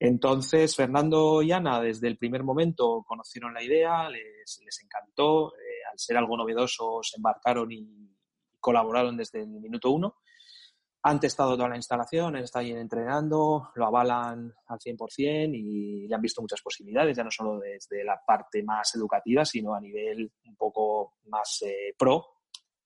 [0.00, 5.84] Entonces, Fernando y Ana desde el primer momento conocieron la idea, les, les encantó, eh,
[5.92, 7.86] al ser algo novedoso se embarcaron y
[8.58, 10.16] colaboraron desde el minuto uno
[11.02, 16.42] han testado toda la instalación, están entrenando, lo avalan al 100% y le han visto
[16.42, 21.14] muchas posibilidades, ya no solo desde la parte más educativa, sino a nivel un poco
[21.28, 22.26] más eh, pro,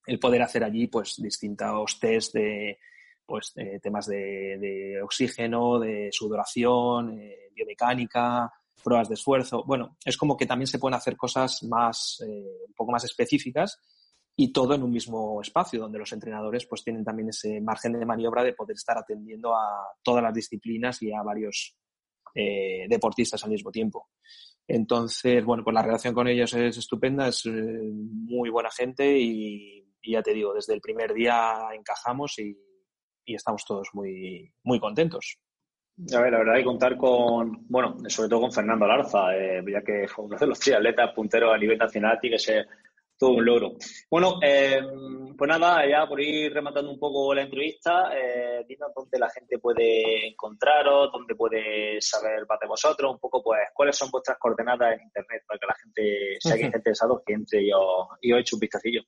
[0.07, 2.79] el poder hacer allí pues distintos test de
[3.27, 9.65] pues temas de, oxígeno, de sudoración, eh, biomecánica, pruebas de esfuerzo.
[9.67, 13.81] Bueno, es como que también se pueden hacer cosas más, eh, un poco más específicas
[14.37, 18.05] y todo en un mismo espacio, donde los entrenadores pues tienen también ese margen de
[18.05, 21.77] maniobra de poder estar atendiendo a todas las disciplinas y a varios
[22.35, 24.09] eh, deportistas al mismo tiempo.
[24.67, 29.85] Entonces, bueno, pues la relación con ellos es estupenda, es eh, muy buena gente y,
[30.03, 32.57] ya te digo, desde el primer día encajamos y,
[33.27, 35.39] estamos todos muy, muy contentos.
[36.15, 39.81] A ver, la verdad, hay contar con, bueno, sobre todo con Fernando Larza, eh, ya
[39.81, 42.67] que fue uno de los triatletas punteros a nivel nacional, tiene que ser
[43.25, 43.73] todo un logro.
[44.11, 44.81] Bueno, eh,
[45.37, 49.59] pues nada, ya por ir rematando un poco la entrevista, eh, dinos dónde la gente
[49.59, 54.95] puede encontraros, dónde puede saber más de vosotros, un poco pues cuáles son vuestras coordenadas
[54.95, 58.33] en internet para que la gente, si alguien está interesado, que entre y os, y
[58.33, 59.03] os eche un vistacillo.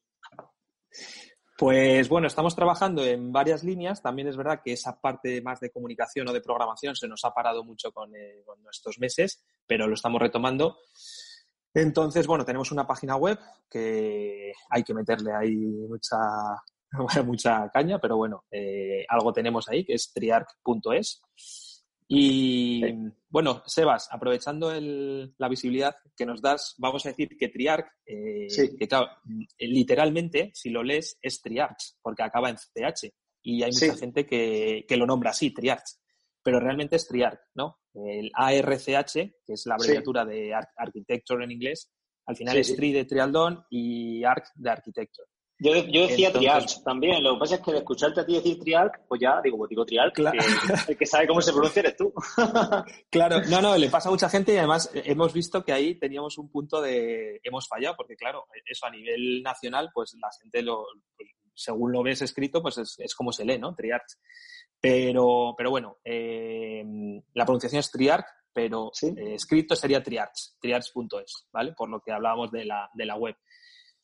[1.58, 4.02] Pues bueno, estamos trabajando en varias líneas.
[4.02, 7.32] También es verdad que esa parte más de comunicación o de programación se nos ha
[7.32, 10.78] parado mucho con, eh, con estos meses, pero lo estamos retomando.
[11.76, 13.38] Entonces, bueno, tenemos una página web
[13.70, 16.16] que hay que meterle ahí mucha,
[17.26, 21.20] mucha caña, pero bueno, eh, algo tenemos ahí que es triarc.es.
[22.08, 22.82] Y
[23.28, 28.46] bueno, Sebas, aprovechando la visibilidad que nos das, vamos a decir que Triarch, eh,
[28.78, 28.88] que
[29.58, 33.12] literalmente, si lo lees, es Triarch, porque acaba en CH.
[33.42, 35.98] Y hay mucha gente que, que, lo nombra así, Triarch
[36.46, 37.80] pero realmente es Triarch, ¿no?
[38.04, 41.90] El ARCH, que es la abreviatura de Architecture en inglés,
[42.26, 45.28] al final es Tri de Trialdón y Arc de Architecture.
[45.58, 49.06] Yo, decía Triarch también, lo que pasa es que de escucharte a ti decir Triarch,
[49.08, 50.38] pues ya digo, pues digo Triarch, claro.
[50.86, 52.12] el que sabe cómo se pronuncia eres tú.
[53.10, 56.36] claro, no, no, le pasa a mucha gente y además hemos visto que ahí teníamos
[56.36, 60.84] un punto de, hemos fallado, porque claro, eso a nivel nacional, pues la gente lo,
[61.16, 63.74] pues, según lo ves escrito, pues es, es como se lee, ¿no?
[63.74, 64.12] Triarch.
[64.88, 66.84] Pero, pero bueno, eh,
[67.34, 71.72] la pronunciación es Triarch, pero eh, escrito sería Triarch, triarch.es, ¿vale?
[71.72, 73.34] Por lo que hablábamos de la, de la web.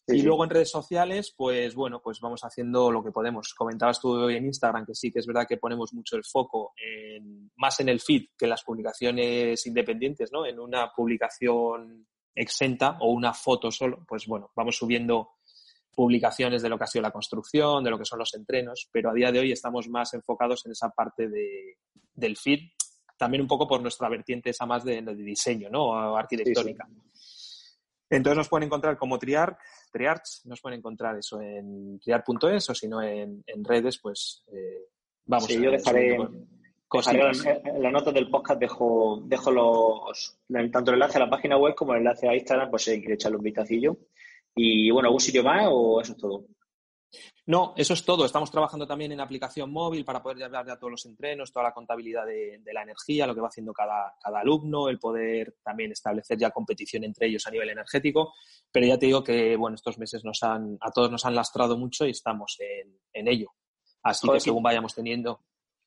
[0.09, 3.55] y luego en redes sociales, pues bueno, pues vamos haciendo lo que podemos.
[3.55, 6.72] Comentabas tú hoy en Instagram que sí, que es verdad que ponemos mucho el foco
[6.76, 10.45] en, más en el feed que en las publicaciones independientes, ¿no?
[10.45, 15.35] En una publicación exenta o una foto solo, pues bueno, vamos subiendo
[15.95, 19.11] publicaciones de lo que ha sido la construcción, de lo que son los entrenos, pero
[19.11, 21.78] a día de hoy estamos más enfocados en esa parte de,
[22.14, 22.61] del feed,
[23.16, 26.16] también un poco por nuestra vertiente esa más de, diseño, ¿no?
[26.16, 26.88] arquitectónica.
[28.11, 29.57] Entonces nos pueden encontrar como Triarch,
[29.90, 34.88] Triarch, nos pueden encontrar eso en triar.es o si no en, redes, pues eh,
[35.24, 36.18] vamos sí, yo dejaré,
[36.95, 40.38] en las notas del podcast dejo, dejo los,
[40.70, 43.14] tanto el enlace a la página web como el enlace a Instagram, pues si quiere
[43.14, 43.97] echarle un vistacillo.
[44.55, 46.46] Y bueno, ¿algún sitio más o eso es todo?
[47.44, 48.24] No, eso es todo.
[48.24, 51.74] Estamos trabajando también en aplicación móvil para poder llevar ya todos los entrenos, toda la
[51.74, 56.50] contabilidad de, la energía, lo que va haciendo cada, alumno, el poder también establecer ya
[56.50, 58.32] competición entre ellos a nivel energético.
[58.70, 61.76] Pero ya te digo que, bueno, estos meses nos han, a todos nos han lastrado
[61.76, 63.50] mucho y estamos en, ello.
[64.03, 65.40] Así que según vayamos teniendo.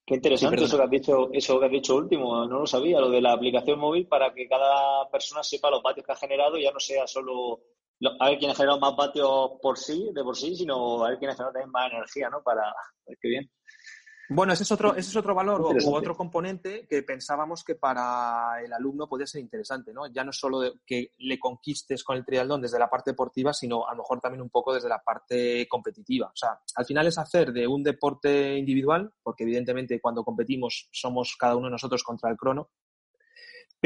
[0.06, 3.10] Qué interesante eso, que has dicho, eso que has dicho último, no lo sabía, lo
[3.10, 6.64] de la aplicación móvil para que cada persona sepa los vatios que ha generado y
[6.64, 7.62] ya no sea solo
[8.20, 11.20] a ver quién ha generado más vatios por sí, de por sí, sino a ver
[11.20, 12.42] quién ha generado también más energía, ¿no?
[12.44, 12.64] Para
[13.08, 13.52] ver qué bien.
[14.28, 18.60] Bueno, ese es otro, ese es otro valor o, otro componente que pensábamos que para
[18.64, 20.08] el alumno podía ser interesante, ¿no?
[20.08, 23.92] Ya no solo que le conquistes con el triatlón desde la parte deportiva, sino a
[23.92, 26.28] lo mejor también un poco desde la parte competitiva.
[26.28, 31.36] O sea, al final es hacer de un deporte individual, porque evidentemente cuando competimos somos
[31.38, 32.72] cada uno de nosotros contra el crono,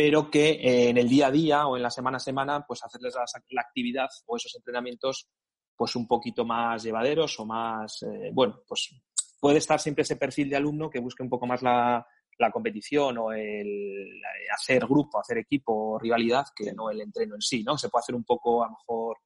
[0.02, 2.82] pero que eh, en el día a día o en la semana a semana, pues
[2.86, 5.28] hacerles la, actividad o esos entrenamientos
[5.76, 8.95] pues un poquito más llevaderos o más, eh, bueno, pues
[9.41, 12.08] puede estar siempre ese perfil de alumno que busque un poco más la,
[12.54, 14.22] competición o el
[14.56, 17.78] hacer grupo, hacer equipo o rivalidad que no el entreno en sí, ¿no?
[17.78, 19.18] Se puede hacer un poco a lo mejor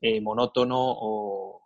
[0.00, 1.62] eh, monótono o,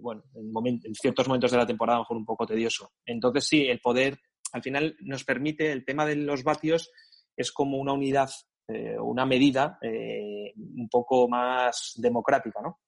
[0.00, 2.92] bueno, en, en, ciertos momentos de la temporada a lo mejor un poco tedioso.
[3.04, 4.16] Entonces sí, el poder,
[4.52, 6.92] al final nos permite el tema de los vatios
[7.40, 8.30] es como una unidad,
[8.68, 12.80] eh, una medida eh, un poco más democrática, ¿no?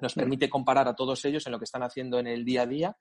[0.00, 2.66] Nos permite comparar a todos ellos en lo que están haciendo en el día a
[2.66, 2.96] día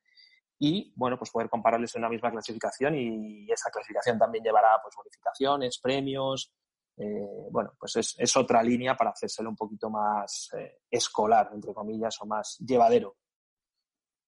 [0.60, 4.94] y, bueno, pues poder compararles en una misma clasificación y esa clasificación también llevará, pues,
[4.98, 6.52] bonificaciones, premios,
[6.98, 10.50] eh, bueno, pues es, es, otra línea para hacérselo un poquito más
[10.92, 13.16] escolar, entre comillas, o más llevadero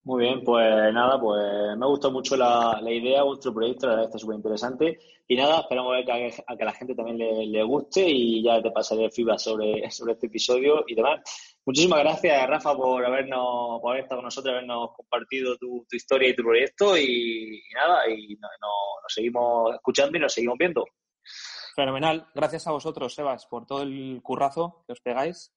[0.04, 3.94] muy bien, pues nada, pues me ha gustado mucho la, la idea, vuestro proyecto, la
[3.94, 5.00] verdad está súper interesante.
[5.28, 8.72] Y nada, esperamos a que, a que la gente también le, guste y ya te
[8.72, 11.22] pasaré fibra sobre, sobre este episodio y demás.
[11.66, 16.36] Muchísimas gracias, Rafa, por habernos, por haber estado con nosotros, habernos compartido tu, historia y
[16.36, 20.84] tu proyecto y, nada, y nos seguimos escuchando y nos seguimos viendo.
[21.76, 22.28] Fenomenal.
[22.34, 25.54] Gracias a vosotros, Sebas, por todo el currazo que os pegáis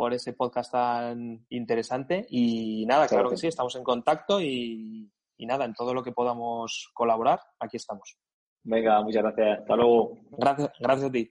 [0.00, 2.24] por ese podcast tan interesante.
[2.30, 6.90] Y nada, claro, que sí, estamos en contacto y, nada, en todo lo que podamos
[6.94, 8.16] colaborar, aquí estamos.
[8.62, 9.58] Venga, muchas gracias.
[9.58, 10.16] Hasta luego.
[10.38, 11.30] Gracias, gracias a ti.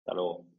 [0.00, 0.49] Hasta luego.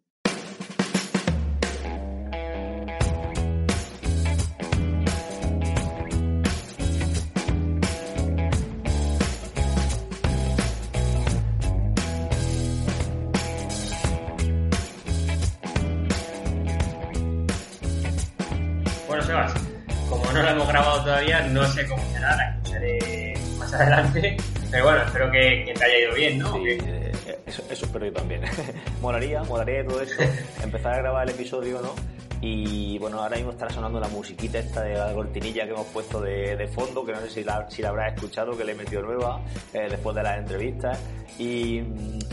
[19.32, 24.38] No lo hemos grabado todavía, no sé cómo será, la escucharé más adelante.
[24.70, 26.54] Pero bueno, espero que, te haya ido bien, ¿no?
[26.54, 27.12] Sí, eh,
[27.46, 28.42] eso, eso, espero yo también.
[29.02, 30.16] molaría, molaría todo eso,
[30.64, 31.96] empezar a grabar el episodio, ¿no?
[32.44, 36.20] Y bueno, ahora mismo estará sonando la musiquita esta de la cortinilla que hemos puesto
[36.20, 38.76] de, de fondo, que no sé si la, si la habrás escuchado, que le he
[38.76, 39.42] metido nueva
[39.74, 41.00] eh, después de las entrevistas.
[41.38, 41.78] Y,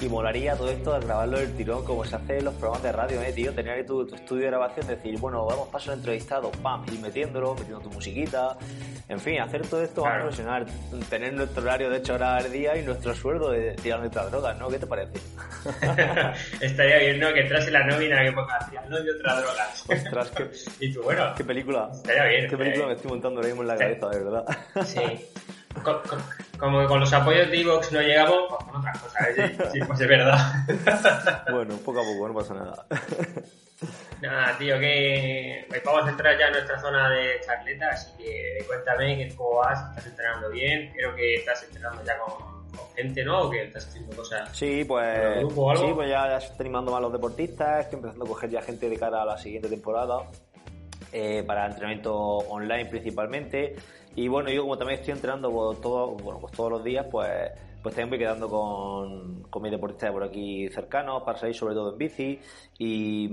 [0.01, 2.93] y, molaría todo esto de grabarlo del tirón, como se hace en los programas de
[2.93, 3.53] radio, ¿eh, tío?
[3.55, 7.55] Tener ahí tu, estudio de grabación, decir, bueno, vamos paso al entrevistado, pam, ir metiéndolo,
[7.55, 8.57] metiendo tu musiquita.
[9.09, 10.67] En fin, hacer todo esto más profesional.
[11.09, 14.59] Tener nuestro horario de 8 horas al día y nuestro sueldo de tirar nuestras drogas,
[14.59, 14.69] ¿no?
[14.69, 15.19] ¿Qué te parece?
[16.61, 17.33] Estaría bien, ¿no?
[17.33, 19.85] Que entras en la nómina que ponga tirando de otras drogas.
[20.05, 20.51] Ostras, qué,
[20.87, 21.35] y tú, bueno.
[21.37, 21.91] Qué película.
[21.93, 22.51] Estaría bien.
[22.51, 24.45] Qué película me estoy montando ahora mismo en la cabeza, de verdad.
[24.85, 25.31] Sí.
[26.59, 29.57] como con los apoyos de Evox no llegamos, pues con otras cosas, ¿eh?
[29.73, 30.39] sí, pues es verdad.
[31.51, 32.87] bueno, poco a poco, no pasa nada.
[34.21, 39.33] Nada, tío, que vamos a entrar ya en nuestra zona de charleta, así que cuéntame
[39.37, 42.58] cómo vas, estás entrenando bien, creo que estás entrenando ya con,
[42.97, 43.43] gente, ¿no?
[43.43, 44.57] O que estás haciendo cosas.
[44.57, 48.29] Sí, pues, sí, pues ya, ya estoy animando más a los deportistas, estoy empezando a
[48.29, 50.23] coger ya gente de cara a la siguiente temporada.
[51.13, 53.77] Eh, para entrenamiento online principalmente.
[54.15, 57.31] Y bueno, yo como también estoy entrenando pues, todo, bueno, pues todos los días, pues,
[57.83, 61.75] pues también voy quedando con, con mis deportistas de por aquí cercanos para salir sobre
[61.75, 62.39] todo en bici.
[62.79, 63.31] Y,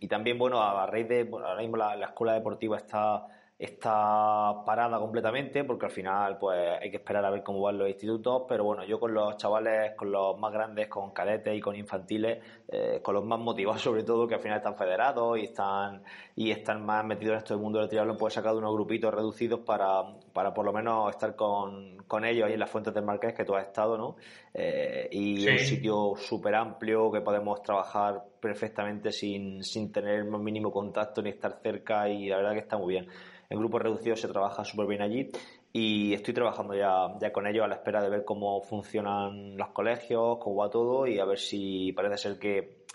[0.00, 3.26] y también, bueno, a raíz de, bueno, ahora mismo la, escuela deportiva está
[3.58, 7.88] está parada completamente porque al final pues hay que esperar a ver cómo van los
[7.88, 11.76] institutos, pero bueno, yo con los chavales, con los más grandes, con cadetes y con
[11.76, 12.38] infantiles,
[12.68, 16.02] eh, con los más motivados sobre todo, que al final están federados y están
[16.34, 19.14] y están más metidos en esto del mundo del triatlón, pues he sacado unos grupitos
[19.14, 23.04] reducidos para, para por lo menos estar con, con ellos ahí en las fuentes del
[23.04, 24.16] Marqués que tú has estado, ¿no?
[24.54, 30.72] Eh, y un sitio súper amplio que podemos trabajar perfectamente sin, sin tener el mínimo
[30.72, 33.06] contacto ni estar cerca y la verdad que está muy bien.
[33.52, 35.28] En grupos reducidos se trabaja súper bien allí
[35.74, 39.68] y estoy trabajando ya, ya con ellos a la espera de ver cómo funcionan los
[39.68, 42.86] colegios, cómo va todo y a ver si parece ser que,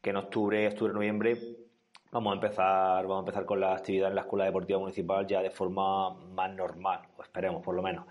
[0.00, 1.36] que en octubre, octubre, noviembre
[2.10, 5.42] vamos a empezar, vamos a empezar con la actividad en la Escuela Deportiva Municipal ya
[5.42, 8.06] de forma más normal, o esperemos por lo menos.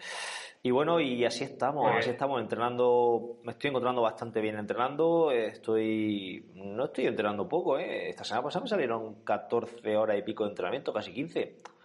[0.61, 6.45] Y bueno, y así estamos, así estamos entrenando, me estoy encontrando bastante bien entrenando, estoy,
[6.53, 8.09] no estoy entrenando poco, ¿eh?
[8.09, 11.76] esta semana pasada me salieron 14 horas y pico de entrenamiento, casi 15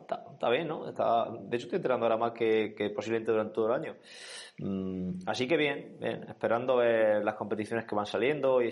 [0.00, 0.88] está, bien, ¿no?
[0.88, 3.96] Está, de hecho, estoy entrenando ahora más que, posiblemente durante todo el año.
[4.58, 8.68] Mm, así que bien, bien, esperando ver las competiciones que van saliendo y,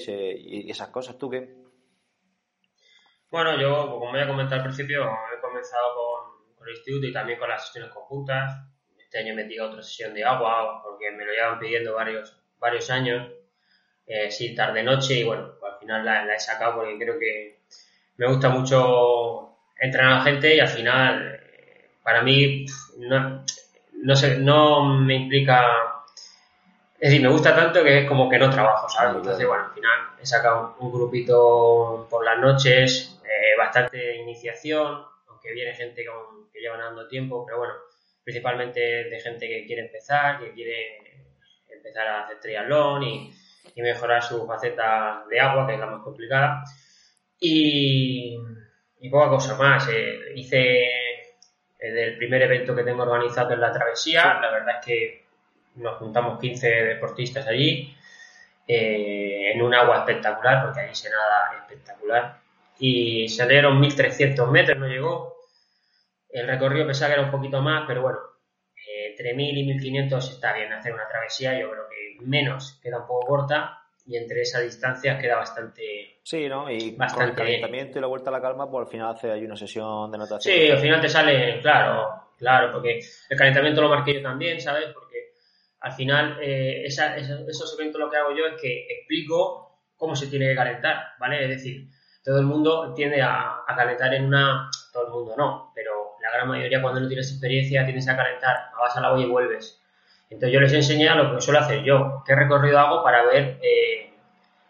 [0.71, 1.19] esas cosas.
[1.19, 1.55] ¿Tú qué?
[3.31, 7.39] Bueno, yo, como voy a comentar al principio, he comenzado con, el instituto y también
[7.39, 8.67] con las sesiones conjuntas.
[8.99, 12.91] Este año he metido otra sesión de agua porque me lo llevan pidiendo varios, varios
[12.91, 13.31] años.
[14.05, 17.61] Eh, sí, tarde-noche y bueno, al final la he sacado porque creo que
[18.17, 21.41] me gusta mucho entrenar a la gente y al final,
[22.03, 22.67] para mí,
[22.99, 23.45] no,
[24.03, 25.65] no, sé, no me implica.
[26.99, 29.17] Es decir, me gusta tanto que es como que no trabajo, ¿sabes?
[29.17, 35.53] Entonces, bueno, al final he sacado un grupito por las noches, eh, bastante iniciación, aunque
[35.53, 36.05] viene gente
[36.53, 37.75] que lleva dando tiempo, pero bueno,
[38.25, 40.99] principalmente de gente que quiere empezar, que quiere
[41.69, 43.31] empezar a hacer triatlón y,
[43.75, 46.65] y mejorar su faceta de agua, que es la más complicada.
[47.39, 48.39] Y,
[49.01, 49.89] y poca cosa más.
[49.89, 50.87] Eh, hice
[51.79, 54.39] el primer evento que tengo organizado en la travesía.
[54.41, 55.25] La verdad es que
[55.77, 57.95] nos juntamos 15 deportistas allí
[58.67, 62.41] eh, en un agua espectacular, porque ahí se nada espectacular.
[62.79, 65.37] Y salieron 1300 metros, no llegó.
[66.31, 68.19] El recorrido pensaba que era un poquito más, pero bueno,
[69.17, 71.59] entre 1000 y 1500 está bien hacer una travesía.
[71.59, 76.16] Yo creo que menos queda un poco corta y entre esa distancia queda bastante.
[76.27, 76.69] Sí, ¿no?
[76.69, 79.31] Y bastante con el calentamiento y la vuelta a la calma, pues al final hace
[79.31, 80.53] ahí una sesión de natación.
[80.53, 82.99] Sí, al final te sale, claro, claro, porque
[83.31, 84.87] el calentamiento lo marqué yo también, ¿sabes?
[84.93, 85.35] Porque
[85.79, 90.27] al final eh, esa, esos eventos lo que hago yo es que explico cómo se
[90.27, 91.45] tiene que calentar, ¿vale?
[91.45, 91.87] Es decir,
[92.25, 94.69] todo el mundo tiende a, a calentar en una.
[94.93, 98.71] Todo el mundo no, pero la gran mayoría cuando no tienes experiencia tienes a calentar,
[98.77, 99.81] vas a la olla y vuelves.
[100.29, 104.06] Entonces yo les enseñé lo que suelo hacer yo, qué recorrido hago para ver, eh,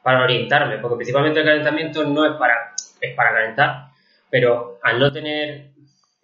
[0.06, 3.88] para orientarme, porque principalmente el calentamiento no es para, es para calentar,
[4.30, 5.72] pero al no tener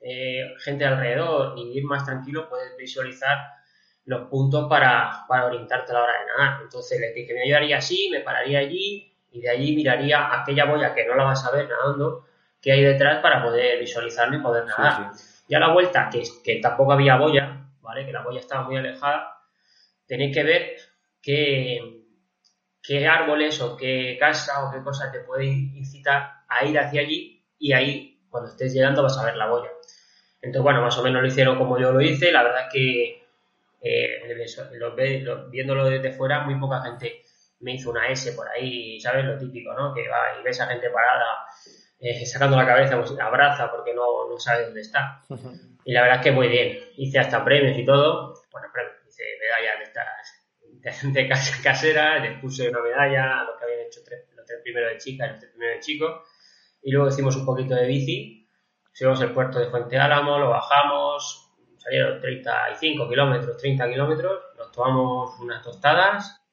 [0.01, 3.39] eh, gente alrededor y ir más tranquilo, puedes visualizar
[4.05, 6.63] los puntos para, para orientarte a la hora de nadar.
[6.63, 10.95] Entonces les dije, me ayudaría así, me pararía allí y de allí miraría aquella boya
[10.95, 12.25] que no la vas a ver nadando,
[12.61, 15.11] que hay detrás para poder visualizarme y poder nadar.
[15.49, 17.67] Y a la vuelta, que, que tampoco había boya,
[18.07, 19.41] que la boya estaba muy alejada,
[20.07, 20.77] tenéis que ver
[21.21, 22.02] qué,
[22.83, 27.43] qué árboles o qué casa o qué cosas te pueden incitar a ir hacia allí
[27.59, 29.71] y ahí, cuando estés llegando, vas a ver la boya.
[30.41, 32.33] Entonces, bueno, más o menos lo hicieron como yo lo hice.
[32.33, 33.23] La verdad es que
[33.81, 34.21] eh,
[35.51, 37.23] viéndolo desde fuera, muy poca gente
[37.61, 39.25] me hizo una S por ahí, ¿sabes?
[39.25, 39.95] Lo típico, ¿no?
[39.95, 41.47] Que va y ves a gente parada
[42.01, 45.23] eh, sacando la cabeza, pues abraza porque no, no sabe dónde está.
[45.85, 46.79] Y la verdad es que muy bien.
[46.97, 48.35] Hice hasta premios y todo.
[48.51, 50.07] Bueno, premios, hice medallas de estas
[51.03, 51.29] de,
[51.63, 55.29] casera, les puse una medalla a los que habían hecho los tres primeros de chicas
[55.29, 56.23] y los tres primeros de chicos.
[56.83, 58.49] Y luego hicimos un poquito de bici.
[58.93, 65.39] Subimos el puerto de Fuente Álamo, lo bajamos, salieron 35 kilómetros, 30 kilómetros, nos tomamos
[65.41, 66.45] unas tostadas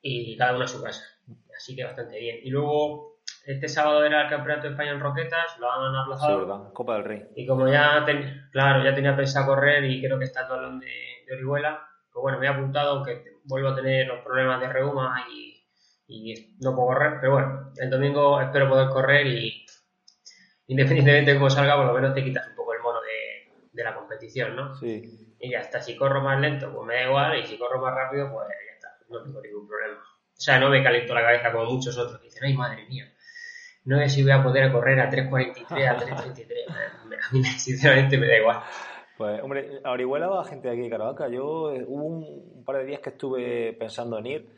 [0.00, 1.04] y cada uno a su casa.
[1.56, 2.38] Así que bastante bien.
[2.42, 6.40] Y luego este sábado era el Campeonato de España en Roquetas, lo han aplazado.
[6.40, 6.72] Sí, verdad.
[6.72, 7.22] Copa del Rey.
[7.36, 8.04] Y como ya,
[8.50, 10.86] claro, ya tenía pensado correr y creo que está el de,
[11.26, 15.26] de Orihuela, pues bueno, me he apuntado, aunque vuelvo a tener los problemas de reuma
[15.30, 15.64] y,
[16.06, 19.66] y no puedo correr, pero bueno, el domingo espero poder correr y
[20.66, 23.84] independientemente de cómo salga, por lo menos te quitas un poco el mono de, de
[23.84, 24.74] la competición, ¿no?
[24.76, 25.36] Sí.
[25.38, 27.94] Y ya está, si corro más lento, pues me da igual, y si corro más
[27.94, 30.00] rápido, pues ya está, no tengo ningún problema.
[30.00, 33.14] O sea, no me caliento la cabeza como muchos otros que dicen, ay madre mía,
[33.84, 36.46] no sé si voy a poder correr a 3.43, a 3.33.
[37.30, 38.62] a mí sinceramente me da igual.
[39.16, 41.28] Pues, hombre, a Orihuela va gente de aquí de Caravaca.
[41.28, 44.48] Yo eh, hubo un, par de días que estuve pensando en ir,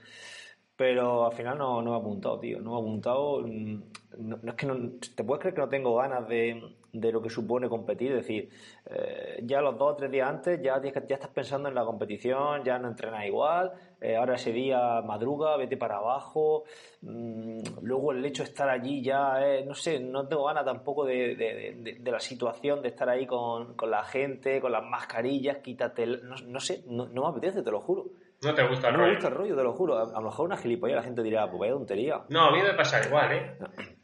[0.76, 2.60] pero al final no, no me he apuntado, tío.
[2.60, 3.42] No me he apuntado.
[3.42, 3.82] Mm,
[4.18, 6.62] no, es que no, te puedes creer que no tengo ganas de,
[7.00, 8.12] de lo que supone competir.
[8.12, 8.48] Es decir,
[8.86, 12.64] eh, ya los dos o tres días antes ya, ya estás pensando en la competición,
[12.64, 16.64] ya no entrenas igual, eh, ahora ese día madruga, vete para abajo,
[17.02, 22.00] mm, luego el hecho de estar allí ya, no sé, no tengo ganas tampoco de,
[22.04, 27.06] la situación, de estar ahí con, la gente, con las mascarillas, quítate, no, sé, no,
[27.06, 28.06] me apetece, te lo juro.
[28.42, 29.08] No te gusta el no rollo.
[29.08, 29.98] me gusta el rollo, te lo juro.
[29.98, 32.20] A, lo mejor una gilipollas la gente dirá, pues vaya tontería.
[32.28, 33.56] No, a mí me pasa igual, ¿eh?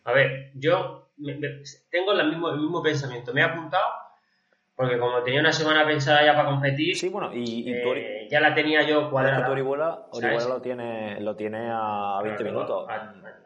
[0.05, 1.12] A ver, yo
[1.91, 3.33] tengo el mismo, el mismo pensamiento.
[3.33, 3.85] Me he apuntado
[4.75, 8.55] porque como tenía una semana pensada ya para competir, sí, bueno, y, eh, ya la
[8.55, 9.45] tenía yo cuadrada.
[9.45, 12.89] Que Orihuela, Orihuela lo tiene, lo tiene a 20 minutos,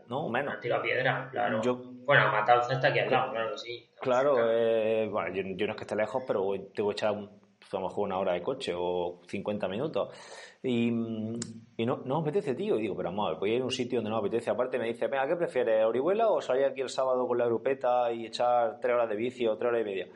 [0.08, 0.28] ¿no?
[0.28, 0.54] Menos.
[0.54, 1.60] A piedra, claro.
[1.62, 3.90] Yo, bueno, matado está aquí al lado, claro que sí.
[4.00, 7.28] Claro, eh, bueno, yo, yo, no es que esté lejos, pero tengo que echar un,
[7.72, 10.08] a lo mejor una hora de coche o 50 minutos.
[10.62, 12.78] Y, y no, no me apetece, tío.
[12.78, 14.50] Y digo, pero vamos, voy a ir a un sitio donde no me apetece.
[14.50, 15.84] Aparte me dice, venga, ¿qué prefieres?
[15.84, 19.46] ¿Orihuela o salir aquí el sábado con la grupeta y echar tres horas de bici
[19.46, 20.08] o tres horas y media?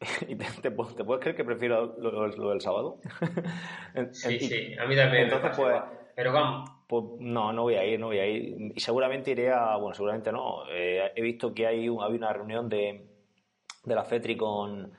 [0.28, 2.98] ¿Y te, puedes creer que prefiero lo, del sábado?
[4.12, 5.24] sí, sí, a mí también.
[5.24, 5.76] Entonces, pues,
[6.14, 6.70] pero vamos.
[6.86, 8.72] Pues no, no voy a ir, no voy a ir.
[8.74, 9.76] Y seguramente iré a.
[9.76, 10.62] Bueno, seguramente no.
[10.70, 13.06] Eh, he visto que hay había una reunión de,
[13.84, 14.92] de la FETRI con,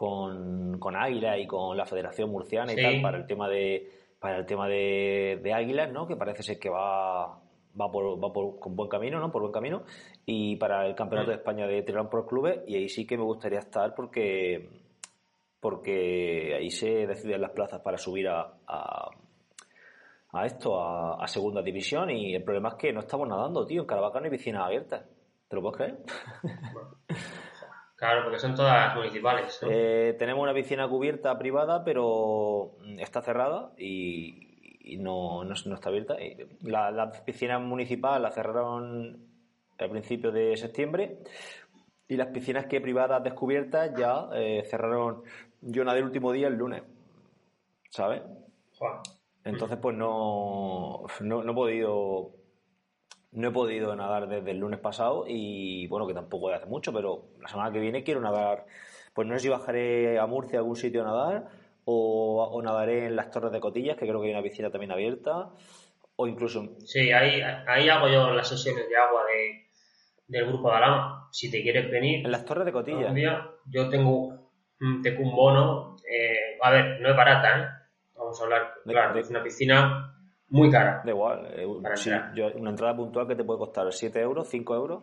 [0.00, 3.86] con, con Águila y con la Federación Murciana y tal para el tema de
[4.18, 6.06] para el tema de, de Águilas, ¿no?
[6.06, 7.38] Que parece ser que va
[7.78, 9.30] va por, va por con buen camino, ¿no?
[9.30, 9.82] Por buen camino
[10.24, 11.40] y para el Campeonato de mm.
[11.40, 14.70] España de Triatlón por clubes y ahí sí que me gustaría estar porque
[15.60, 22.34] porque ahí se deciden las plazas para subir a, a, esto, a, segunda división y
[22.34, 25.04] el problema es que no estamos nadando, tío, en Caravaca no hay piscinas abiertas.
[25.46, 25.98] ¿Te lo puedes creer?
[28.00, 29.60] Claro, porque son todas municipales.
[29.68, 36.16] Eh, tenemos una piscina cubierta privada, pero está cerrada y, no, no, está abierta.
[36.62, 39.18] La, la, piscina municipal la cerraron
[39.78, 41.18] al principio de septiembre
[42.08, 45.22] y las piscinas que privadas descubiertas ya eh, cerraron
[45.60, 46.82] yo nada el último día el lunes,
[47.90, 48.22] ¿sabes?
[49.44, 52.39] Entonces pues no, no, no he podido
[53.32, 57.28] no he podido nadar desde el lunes pasado y bueno, que tampoco hace mucho, pero
[57.40, 58.66] la semana que viene quiero nadar.
[59.14, 61.48] Pues no sé si bajaré a Murcia a algún sitio a nadar
[61.84, 65.50] o, nadaré en las Torres de Cotillas, que creo que hay una piscina también abierta,
[66.16, 66.76] o incluso...
[66.84, 69.70] Sí, ahí, ahí hago yo las sesiones de agua de,
[70.28, 71.28] del grupo de Alama.
[71.32, 72.24] Si te quieres venir...
[72.24, 73.12] En las Torres de Cotillas.
[73.66, 74.50] yo tengo,
[75.02, 77.66] tengo un bono, eh, a ver, no es barata, ¿eh?
[78.14, 80.14] Vamos a hablar, claro, es una piscina
[80.50, 81.02] muy cara.
[81.04, 81.46] Da igual.
[81.56, 85.02] Eh, una entrada puntual que te puede costar 7 euros, 5 euros.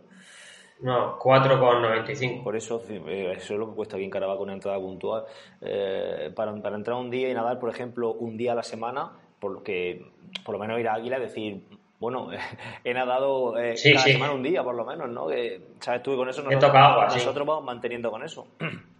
[0.79, 2.43] No, 4,95.
[2.43, 5.23] Por eso, eh, eso es lo que cuesta aquí en Caravaca una entrada puntual.
[5.61, 9.11] Eh, para, para, entrar un día y nadar, por ejemplo, un día a la semana,
[9.39, 10.05] por lo que
[10.43, 11.63] por lo menos ir a Águila, decir,
[11.99, 12.29] bueno,
[12.83, 15.27] he nadado eh, cada semana un día, por lo menos, ¿no?
[15.27, 16.03] Que, ¿sabes?
[16.03, 16.71] Tú con eso nosotros,
[17.15, 18.47] nosotros vamos manteniendo con eso.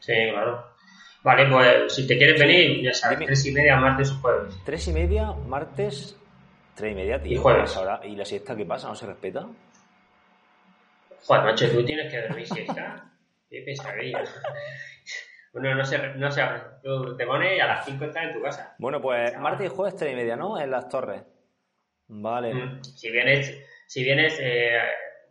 [0.00, 0.64] Sí, claro.
[1.22, 4.54] Vale, pues si te quieres venir, ya sabes, tres y media, martes o jueves.
[4.64, 6.16] Tres y media, martes,
[6.74, 7.32] tres y media, tío.
[7.32, 7.76] Y jueves.
[7.76, 8.88] Ahora, ¿Y la siesta qué pasa?
[8.88, 9.46] ¿No se respeta?
[11.24, 13.04] Joder, macho, tú tienes que dormir siesta.
[13.50, 14.22] Qué pesadilla.
[15.50, 16.42] Bueno, no sé, no sé,
[16.82, 18.76] tú te pones y a las 5 estás en tu casa.
[18.78, 20.60] Bueno, pues martes y jueves tres y media, ¿no?
[20.60, 21.22] En las torres.
[22.06, 22.52] Vale.
[22.52, 24.78] Mm, si vienes, si vienes eh,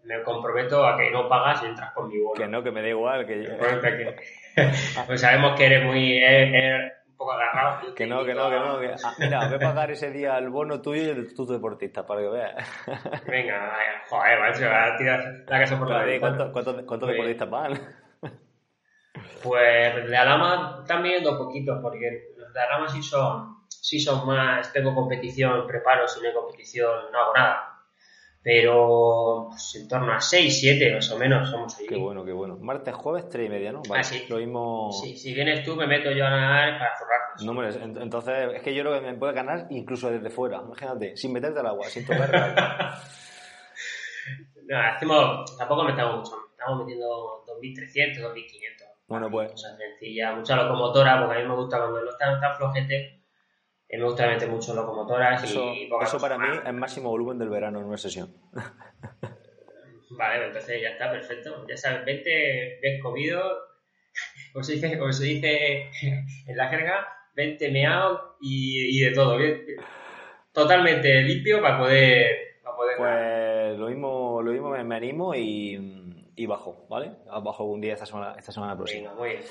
[0.07, 2.33] me comprometo a que no pagas y entras conmigo.
[2.33, 3.27] Que no, que me da igual.
[3.27, 4.15] Que
[5.07, 7.93] pues sabemos que eres muy un poco agarrado.
[7.93, 8.79] Que no, que no, que no.
[8.79, 8.95] Que...
[9.03, 12.21] Ah, mira, voy a pagar ese día el bono tuyo y el tuyo deportista para
[12.21, 12.85] que veas.
[13.27, 13.73] Venga,
[14.07, 17.73] joder, macho, a tirar la casa por la ¿Cuántos, cuántos, cuántos deportistas van?
[19.43, 24.71] Pues de Alama también dos poquitos, porque los de Alama sí son, sí son más,
[24.71, 27.76] tengo competición, preparo, si no hay competición no hago nada
[28.47, 31.85] pero pues, en torno a 6, 7 más o menos somos ahí.
[31.85, 32.55] Qué bueno, qué bueno.
[32.61, 33.81] Martes, jueves, 3 y media, ¿no?
[33.89, 34.23] Vale, ah, sí.
[34.29, 34.89] Lo mismo...
[34.93, 37.43] Sí, si vienes tú me meto yo a nadar para forrarnos.
[37.43, 41.17] No, hombre, entonces es que yo creo que me puede ganar incluso desde fuera, imagínate,
[41.17, 42.31] sin meterte al agua, sin tocar
[44.65, 48.33] No, hacemos, tampoco metamos mucho, estamos metiendo 2.300, 2.500.
[49.07, 49.51] Bueno, pues...
[49.51, 53.16] Cosas sencillas, mucha locomotora, porque a mí me gusta cuando no están tan flojetes
[53.89, 57.79] me gusta meter mucho locomotoras eso, y Eso para mí es máximo volumen del verano
[57.79, 58.33] en una sesión.
[60.09, 61.65] Vale, entonces ya está, perfecto.
[61.67, 63.39] Ya sabes, vente bien comido,
[64.51, 69.37] como se dice, como se dice en la jerga, vente meado y, y de todo,
[69.37, 69.63] bien,
[70.51, 72.59] totalmente limpio para poder...
[72.63, 77.11] Para poder pues lo mismo, lo mismo me, animo y, y, bajo, ¿vale?
[77.43, 79.13] Bajo un día esta semana, esta semana próxima.
[79.13, 79.41] muy bien.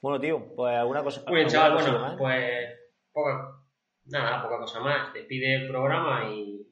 [0.00, 1.22] Bueno, tío, pues alguna cosa...
[1.26, 2.68] Muy bien, chaval, bueno, pues
[3.12, 3.65] poco,
[4.06, 5.12] nada, poca cosa más.
[5.12, 6.66] Despide el programa y,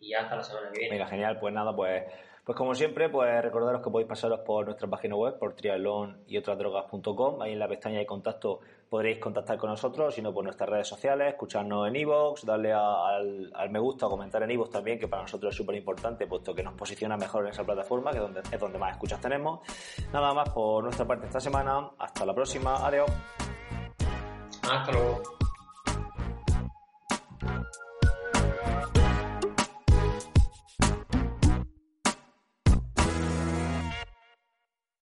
[0.00, 0.96] y hasta la semana que viene.
[0.96, 1.38] Venga, genial.
[1.38, 2.04] Pues nada, pues,
[2.44, 6.36] Pues como siempre, pues recordaros que podéis pasaros por nuestra página web, por triatlón y
[6.38, 7.42] otras drogas.com.
[7.42, 11.28] Ahí en la pestaña de contacto podréis contactar con nosotros, sino por nuestras redes sociales,
[11.28, 15.50] escucharnos en iVoox, darle al, me gusta o comentar en iVoox también, que para nosotros
[15.52, 18.78] es súper importante, puesto que nos posiciona mejor en esa plataforma, que donde, es donde
[18.78, 19.60] más escuchas tenemos.
[20.10, 21.90] Nada más por nuestra parte esta semana.
[21.98, 22.86] Hasta la próxima.
[22.86, 23.10] Adiós.
[24.62, 25.37] Hasta luego.